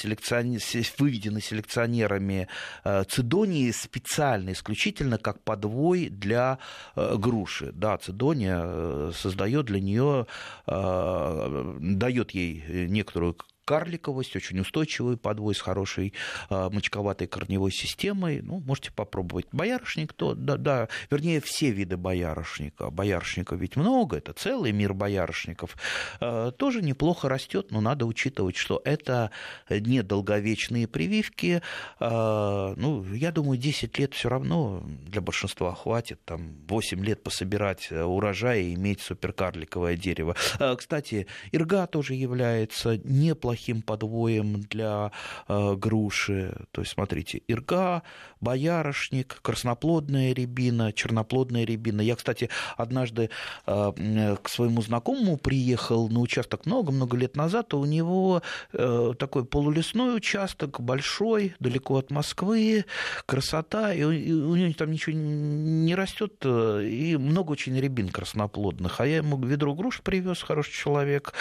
[1.39, 2.49] селекционерами
[2.83, 6.59] а, цидонии специально, исключительно как подвой для
[6.95, 7.71] груши.
[7.71, 10.27] Да, цидония э, создает для нее,
[10.65, 16.13] дает ей некоторую карликовость, очень устойчивый подвой с хорошей
[16.49, 18.41] э, мочковатой корневой системой.
[18.41, 19.47] Ну, можете попробовать.
[19.51, 22.89] Боярышник, то, да, да, вернее, все виды боярышника.
[22.89, 25.77] Боярышника ведь много, это целый мир боярышников.
[26.19, 29.31] Э, тоже неплохо растет, но надо учитывать, что это
[29.69, 31.61] не долговечные прививки.
[31.99, 36.19] Э, ну, я думаю, 10 лет все равно для большинства хватит.
[36.25, 40.35] Там 8 лет пособирать урожай и иметь суперкарликовое дерево.
[40.59, 45.11] Э, кстати, ирга тоже является неплохим неплохим подвоем для
[45.47, 46.55] э, груши.
[46.71, 48.01] То есть, смотрите, ирга,
[48.41, 52.01] боярышник, красноплодная рябина, черноплодная рябина.
[52.01, 53.29] Я, кстати, однажды
[53.67, 58.41] э, к своему знакомому приехал на участок много-много лет назад, и у него
[58.73, 62.85] э, такой полулесной участок, большой, далеко от Москвы,
[63.25, 68.09] красота, и у, и у него там ничего не растет, э, и много очень рябин
[68.09, 68.99] красноплодных.
[68.99, 71.33] А я ему ведро груш привез, хороший человек.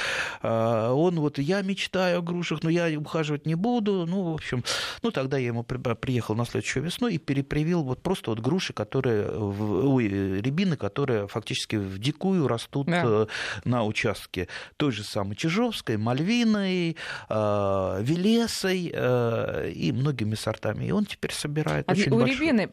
[0.42, 4.06] Э, он вот, я мечтаю мечтаю о грушах, но я ухаживать не буду.
[4.06, 4.64] Ну, в общем,
[5.02, 9.30] ну, тогда я ему приехал на следующую весну и перепривил вот просто вот груши, которые,
[9.30, 13.02] ой, рябины, которые фактически в дикую растут да.
[13.04, 13.26] Э,
[13.64, 16.96] на участке той же самой Чижовской, Мальвиной,
[17.28, 20.86] э, Велесой э, и многими сортами.
[20.86, 22.36] И он теперь собирает а очень у большой...
[22.36, 22.70] рябины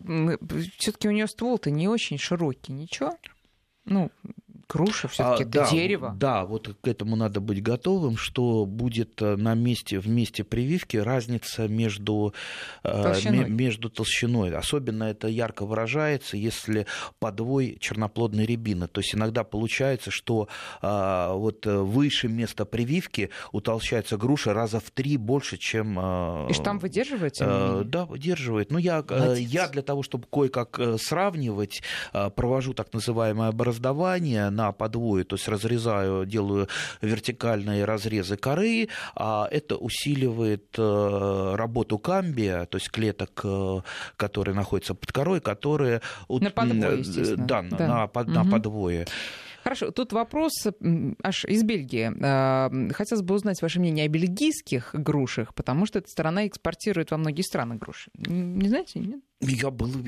[0.78, 3.18] все-таки у нее ствол-то не очень широкий, ничего?
[3.86, 4.12] Ну,
[4.72, 6.16] Груша все-таки а, это да, дерево.
[6.16, 10.98] Да, вот к этому надо быть готовым, что будет э, на месте, в месте прививки
[10.98, 12.36] разница между
[12.84, 13.50] э, толщиной.
[13.50, 14.56] между толщиной.
[14.56, 16.86] Особенно это ярко выражается, если
[17.18, 18.88] подвой черноплодной рябины.
[18.88, 20.48] То есть иногда получается, что
[20.82, 26.00] а, вот выше места прививки утолщается груша раза в три больше, чем...
[26.48, 27.38] И штамм выдерживает?
[27.40, 28.72] Да, выдерживает.
[28.72, 29.04] Ну, я,
[29.36, 31.82] я для того, чтобы кое-как сравнивать,
[32.36, 36.68] провожу так называемое бороздование на подвое, то есть разрезаю, делаю
[37.02, 43.82] вертикальные разрезы коры, а это усиливает э, работу камбия, то есть клеток, э,
[44.18, 46.02] которые находятся под корой, которые...
[46.28, 47.48] На подвое, естественно.
[47.48, 47.88] Да, да.
[47.88, 48.36] На, под, угу.
[48.36, 49.08] на подвое.
[49.64, 50.68] Хорошо, тут вопрос
[51.24, 52.94] аж из Бельгии.
[52.94, 57.44] Хотелось бы узнать ваше мнение о бельгийских грушах, потому что эта страна экспортирует во многие
[57.44, 58.10] страны груши.
[58.16, 59.22] Не знаете, нет?
[59.42, 60.02] Я был в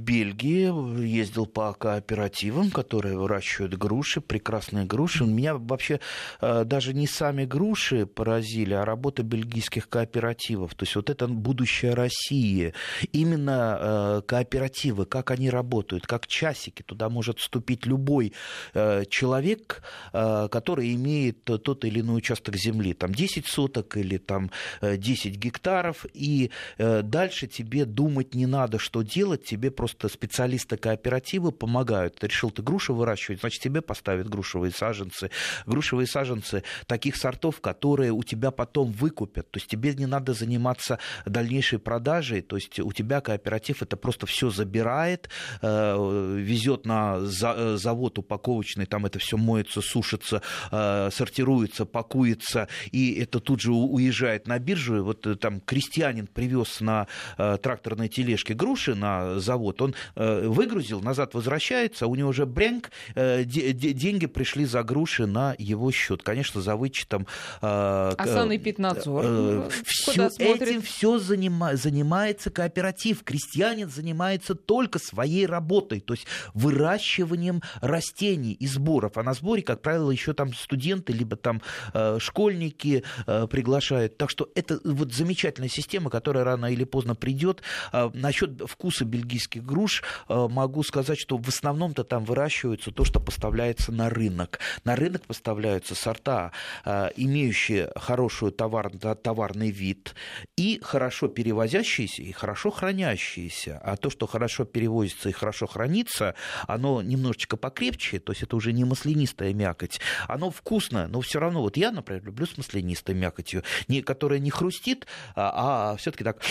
[0.00, 5.24] Бельгии, ездил по кооперативам, которые выращивают груши, прекрасные груши.
[5.24, 6.00] Меня вообще
[6.40, 10.74] э, даже не сами груши поразили, а работа бельгийских кооперативов.
[10.74, 12.74] То есть вот это будущее России.
[13.12, 16.82] Именно э, кооперативы, как они работают, как часики.
[16.82, 18.32] Туда может вступить любой
[18.74, 22.94] э, человек, который имеет тот или иной участок земли.
[22.94, 26.04] Там 10 соток или там 10 гектаров.
[26.12, 32.24] И дальше тебе думать не надо надо что делать, тебе просто специалисты кооперативы помогают.
[32.24, 35.30] решил ты груши выращивать, значит, тебе поставят грушевые саженцы.
[35.66, 39.50] Грушевые саженцы таких сортов, которые у тебя потом выкупят.
[39.50, 42.40] То есть тебе не надо заниматься дальнейшей продажей.
[42.40, 45.28] То есть у тебя кооператив это просто все забирает,
[45.60, 53.20] э, везет на э, завод упаковочный, там это все моется, сушится, э, сортируется, пакуется, и
[53.20, 55.04] это тут же уезжает на биржу.
[55.04, 57.06] Вот там крестьянин привез на
[57.36, 64.64] тракторной тележке груши на завод, он выгрузил, назад возвращается, у него уже брянк, деньги пришли
[64.64, 66.22] за груши на его счет.
[66.22, 67.26] Конечно, за вычетом...
[67.60, 73.24] А Санэпиднадзор все, этим все занима, занимается кооператив.
[73.24, 79.18] Крестьянин занимается только своей работой, то есть выращиванием растений и сборов.
[79.18, 81.62] А на сборе, как правило, еще там студенты, либо там
[81.94, 84.16] э, школьники э, приглашают.
[84.18, 87.62] Так что это вот замечательная система, которая рано или поздно придет.
[87.92, 93.20] Э, насчет вкуса бельгийских груш э, могу сказать, что в основном-то там выращивается то, что
[93.20, 94.60] поставляется на рынок.
[94.84, 96.52] На рынок поставляются сорта,
[96.84, 100.14] э, имеющие хорошую товар, товарный вид
[100.56, 103.80] и хорошо перевозящиеся, и хорошо хранящиеся.
[103.82, 106.34] А то, что хорошо перевозится и хорошо хранится,
[106.66, 110.00] оно немножечко покрепче, то есть это уже не маслянистая мякоть.
[110.28, 114.50] Оно вкусно, но все равно, вот я, например, люблю с маслянистой мякотью, не, которая не
[114.50, 116.42] хрустит, а, а все-таки так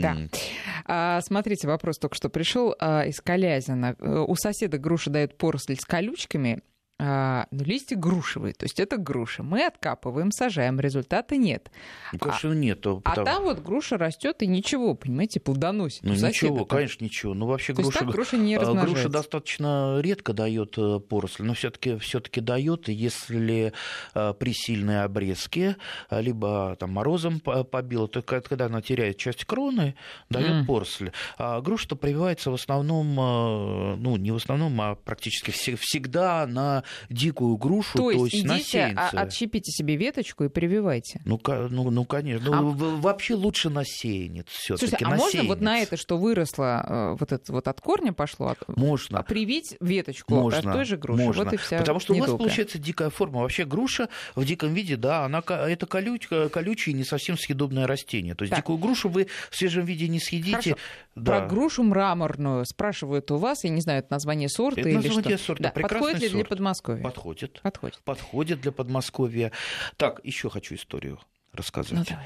[0.00, 0.16] да.
[0.84, 3.96] А, смотрите, вопрос только что пришел а, из Калязина.
[3.98, 6.62] Э, у соседа груша дает поросль с колючками,
[6.98, 9.42] а, ну, листья грушевые, то есть это груши.
[9.42, 11.70] Мы откапываем, сажаем, результата нет.
[12.14, 13.02] Ну, конечно, а, нету.
[13.04, 13.28] А потому...
[13.28, 16.02] А там вот груша растет и ничего, понимаете, плодоносит.
[16.02, 16.66] Ну, ничего, там.
[16.66, 17.34] конечно, ничего.
[17.34, 21.98] Ну, вообще то груша, груша не а, груша достаточно редко дает э, поросль, но все-таки
[21.98, 23.74] все-таки дает, если
[24.14, 25.76] э, при сильной обрезке,
[26.08, 29.96] э, либо там морозом побило, то когда она теряет часть кроны,
[30.30, 30.64] дает mm.
[30.64, 31.10] поросль.
[31.36, 33.16] А груша-то прививается в основном,
[34.00, 38.88] ну, не в основном, а практически всегда на дикую грушу, то есть, то есть идите,
[38.88, 41.20] на а, отщепите себе веточку и прививайте.
[41.24, 42.58] Ну, ну, ну конечно.
[42.58, 42.60] А...
[42.60, 45.04] Ну, вообще лучше на сеянец все-таки.
[45.04, 49.22] а можно вот на это, что выросло, э, вот это вот от корня пошло, можно.
[49.22, 50.58] привить веточку можно.
[50.58, 51.22] от той же груши?
[51.22, 51.44] Можно.
[51.44, 52.30] Вот и вся Потому что недолго.
[52.30, 53.40] у вас получается дикая форма.
[53.40, 58.34] Вообще груша в диком виде, да, она это колючее, колючее не совсем съедобное растение.
[58.34, 58.60] То есть так.
[58.60, 60.76] дикую грушу вы в свежем виде не съедите.
[61.14, 61.40] Да.
[61.40, 65.36] Про грушу мраморную спрашивают у вас, я не знаю, это название сорта это или название
[65.38, 65.46] что?
[65.46, 65.62] сорта.
[65.74, 65.80] Да.
[65.80, 66.75] Подходит ли для Подмосковья?
[66.76, 67.02] Подмосковья.
[67.02, 67.60] Подходит.
[67.62, 67.98] Подходит.
[68.04, 69.52] Подходит для Подмосковья.
[69.96, 71.20] Так, еще хочу историю
[71.52, 72.10] рассказывать.
[72.10, 72.16] Ну,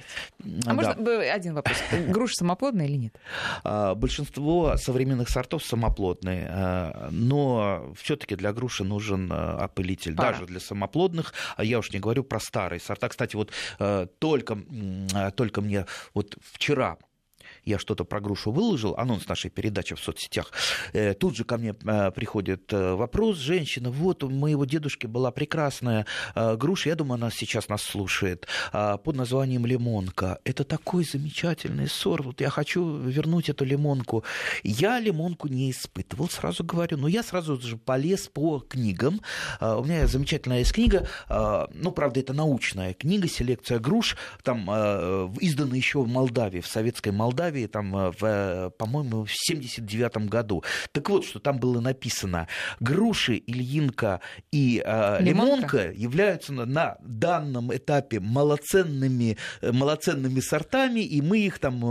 [0.42, 0.62] давайте.
[0.66, 0.74] А да.
[0.74, 1.76] можно один вопрос?
[2.08, 3.16] Груша самоплодная или нет?
[3.62, 10.32] А, большинство современных сортов самоплодные, а, но все-таки для груши нужен а, опылитель, Пора.
[10.32, 11.32] даже для самоплодных.
[11.56, 13.08] А я уж не говорю про старые сорта.
[13.08, 13.52] Кстати, вот
[14.18, 14.58] только,
[15.36, 16.98] только мне вот вчера
[17.70, 20.52] я что-то про грушу выложил, анонс нашей передачи в соцсетях,
[20.92, 25.30] э, тут же ко мне э, приходит э, вопрос, женщина, вот у моего дедушки была
[25.30, 30.38] прекрасная груша, я думаю, она сейчас нас слушает, под названием лимонка.
[30.44, 34.24] Это такой замечательный сорт, вот я хочу вернуть эту лимонку.
[34.64, 39.20] Я лимонку не испытывал, сразу говорю, но я сразу же полез по книгам.
[39.60, 44.68] У меня замечательная есть книга, ну, правда, это научная книга, селекция груш, там
[45.40, 50.28] издана еще в Молдавии, в советской Молдавии, Югославии, там, э, в, э, по-моему, в 79
[50.28, 50.62] году.
[50.92, 52.46] Так вот, что там было написано.
[52.80, 54.20] Груши, Ильинка
[54.52, 55.54] и э, лимонка.
[55.54, 61.82] лимонка являются на, на данном этапе малоценными, э, малоценными сортами, и мы их там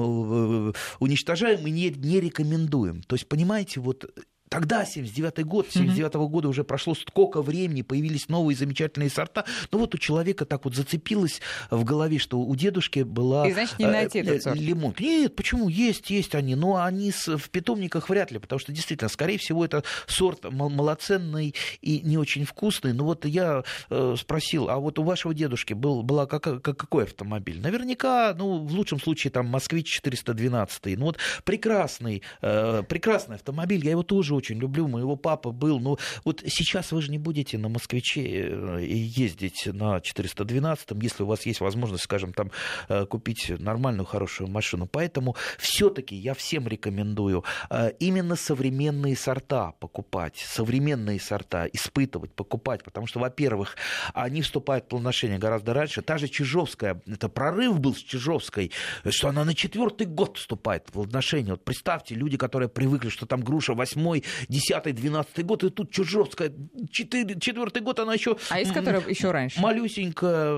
[0.99, 3.01] уничтожаем и не, не рекомендуем.
[3.03, 4.05] То есть, понимаете, вот
[4.49, 9.45] Тогда, 79 год, 79 -го года уже прошло столько времени, появились новые замечательные сорта.
[9.71, 11.39] Но вот у человека так вот зацепилось
[11.69, 13.47] в голове, что у дедушки была...
[13.47, 14.57] И значит, не найти этот сорт.
[14.57, 14.95] Лимон.
[14.99, 15.69] Нет, почему?
[15.69, 16.55] Есть, есть они.
[16.55, 22.01] Но они в питомниках вряд ли, потому что действительно, скорее всего, это сорт малоценный и
[22.01, 22.93] не очень вкусный.
[22.93, 27.61] Но вот я э, спросил, а вот у вашего дедушки был, была как, какой автомобиль?
[27.61, 30.97] Наверняка, ну, в лучшем случае, там, Москвич 412.
[30.97, 33.85] Ну, вот прекрасный, э, прекрасный автомобиль.
[33.85, 35.79] Я его тоже очень люблю, моего папа был.
[35.79, 41.27] Но вот сейчас вы же не будете на «Москвиче» э, ездить на 412-м, если у
[41.27, 42.51] вас есть возможность, скажем, там
[42.87, 44.87] э, купить нормальную, хорошую машину.
[44.87, 53.07] Поэтому все-таки я всем рекомендую э, именно современные сорта покупать, современные сорта испытывать, покупать, потому
[53.07, 53.75] что, во-первых,
[54.13, 56.01] они вступают в плодоношение гораздо раньше.
[56.01, 58.71] Та же Чижовская, это прорыв был с Чижовской,
[59.09, 61.53] что она на четвертый год вступает в плодоношение.
[61.53, 66.51] Вот представьте, люди, которые привыкли, что там груша восьмой, 10-12 год, и тут Чужовская,
[66.91, 68.37] четвертый год она еще...
[68.49, 69.59] А из которой еще раньше?
[69.59, 70.53] Малюсенькая,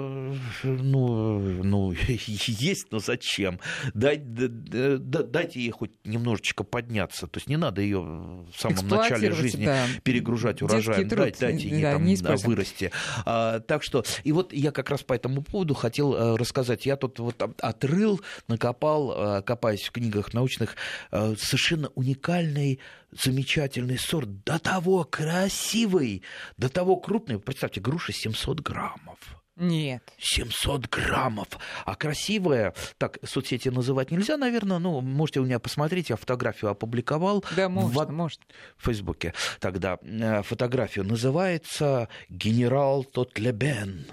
[0.63, 3.59] ну, ну, есть, но зачем?
[3.93, 9.65] Дай, дайте ей хоть немножечко подняться, то есть не надо ее в самом начале жизни
[9.65, 9.86] да.
[10.03, 12.91] перегружать урожаем, дайте, дайте ей да, там вырасти.
[13.26, 16.86] А, так что, и вот я как раз по этому поводу хотел э, рассказать.
[16.86, 20.76] Я тут вот отрыл, накопал, э, копаясь в книгах научных,
[21.11, 22.80] э, совершенно уникальный
[23.12, 26.24] замечательный сорт, до того красивый,
[26.57, 27.39] до того крупный.
[27.39, 29.20] Представьте, груша 700 граммов.
[29.57, 30.01] Нет.
[30.18, 31.47] 700 граммов.
[31.86, 37.43] А красивая, так, соцсети называть нельзя, наверное, ну, можете у меня посмотреть, я фотографию опубликовал.
[37.55, 38.43] Да, можно, в, можно.
[38.78, 41.05] В Фейсбуке тогда э, фотографию.
[41.05, 44.07] Называется «Генерал Тотлебен».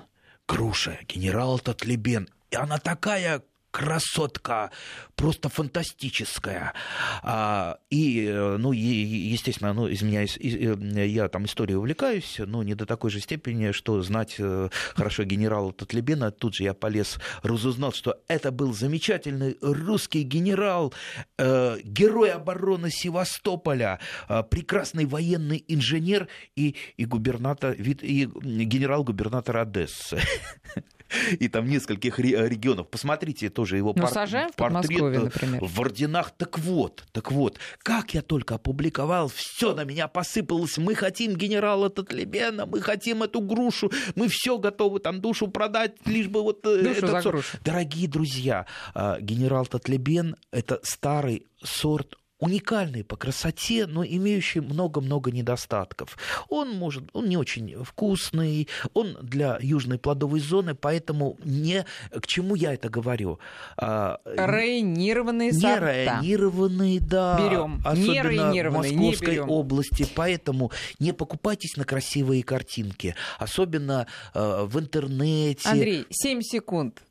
[0.47, 2.29] Груша, генерал Тотлебен.
[2.51, 4.71] И она такая красотка,
[5.15, 6.73] просто фантастическая.
[7.23, 12.37] А, и, э, ну, и, естественно, ну, из меня, из, э, я там историей увлекаюсь,
[12.39, 16.31] но не до такой же степени, что знать э, хорошо генерала Татлебена.
[16.31, 20.95] Тут же я полез, разузнал, что это был замечательный русский генерал,
[21.39, 30.21] э, герой обороны Севастополя, э, прекрасный военный инженер и, и губернатор, и генерал-губернатор Одессы.
[31.39, 32.89] и там нескольких регионов.
[32.89, 35.61] Посмотрите тоже его ну, пор- портрет например.
[35.63, 36.33] в орденах.
[36.37, 40.79] Так вот, так вот, как я только опубликовал, все на меня посыпалось.
[40.79, 46.29] Мы хотим генерала Татлебена, мы хотим эту грушу, мы все готовы там душу продать, лишь
[46.29, 47.45] бы вот э, душу этот.
[47.65, 48.67] Дорогие друзья,
[49.21, 56.17] генерал Татлебен это старый сорт уникальный по красоте, но имеющий много-много недостатков.
[56.49, 62.55] Он может, он не очень вкусный, он для южной плодовой зоны, поэтому не к чему
[62.55, 63.39] я это говорю.
[63.77, 65.81] А, районированные не сорта.
[65.81, 67.39] районированные, да.
[67.39, 67.81] Берем.
[67.85, 74.79] Особенно не в Московской не области, поэтому не покупайтесь на красивые картинки, особенно э, в
[74.79, 75.69] интернете.
[75.69, 77.03] Андрей, 7 секунд.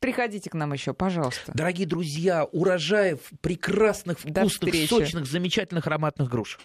[0.00, 1.52] Приходите к нам еще, пожалуйста.
[1.52, 6.58] Дорогие друзья, урожаев прекрасных, вкусных, сочных, замечательных ароматных груш.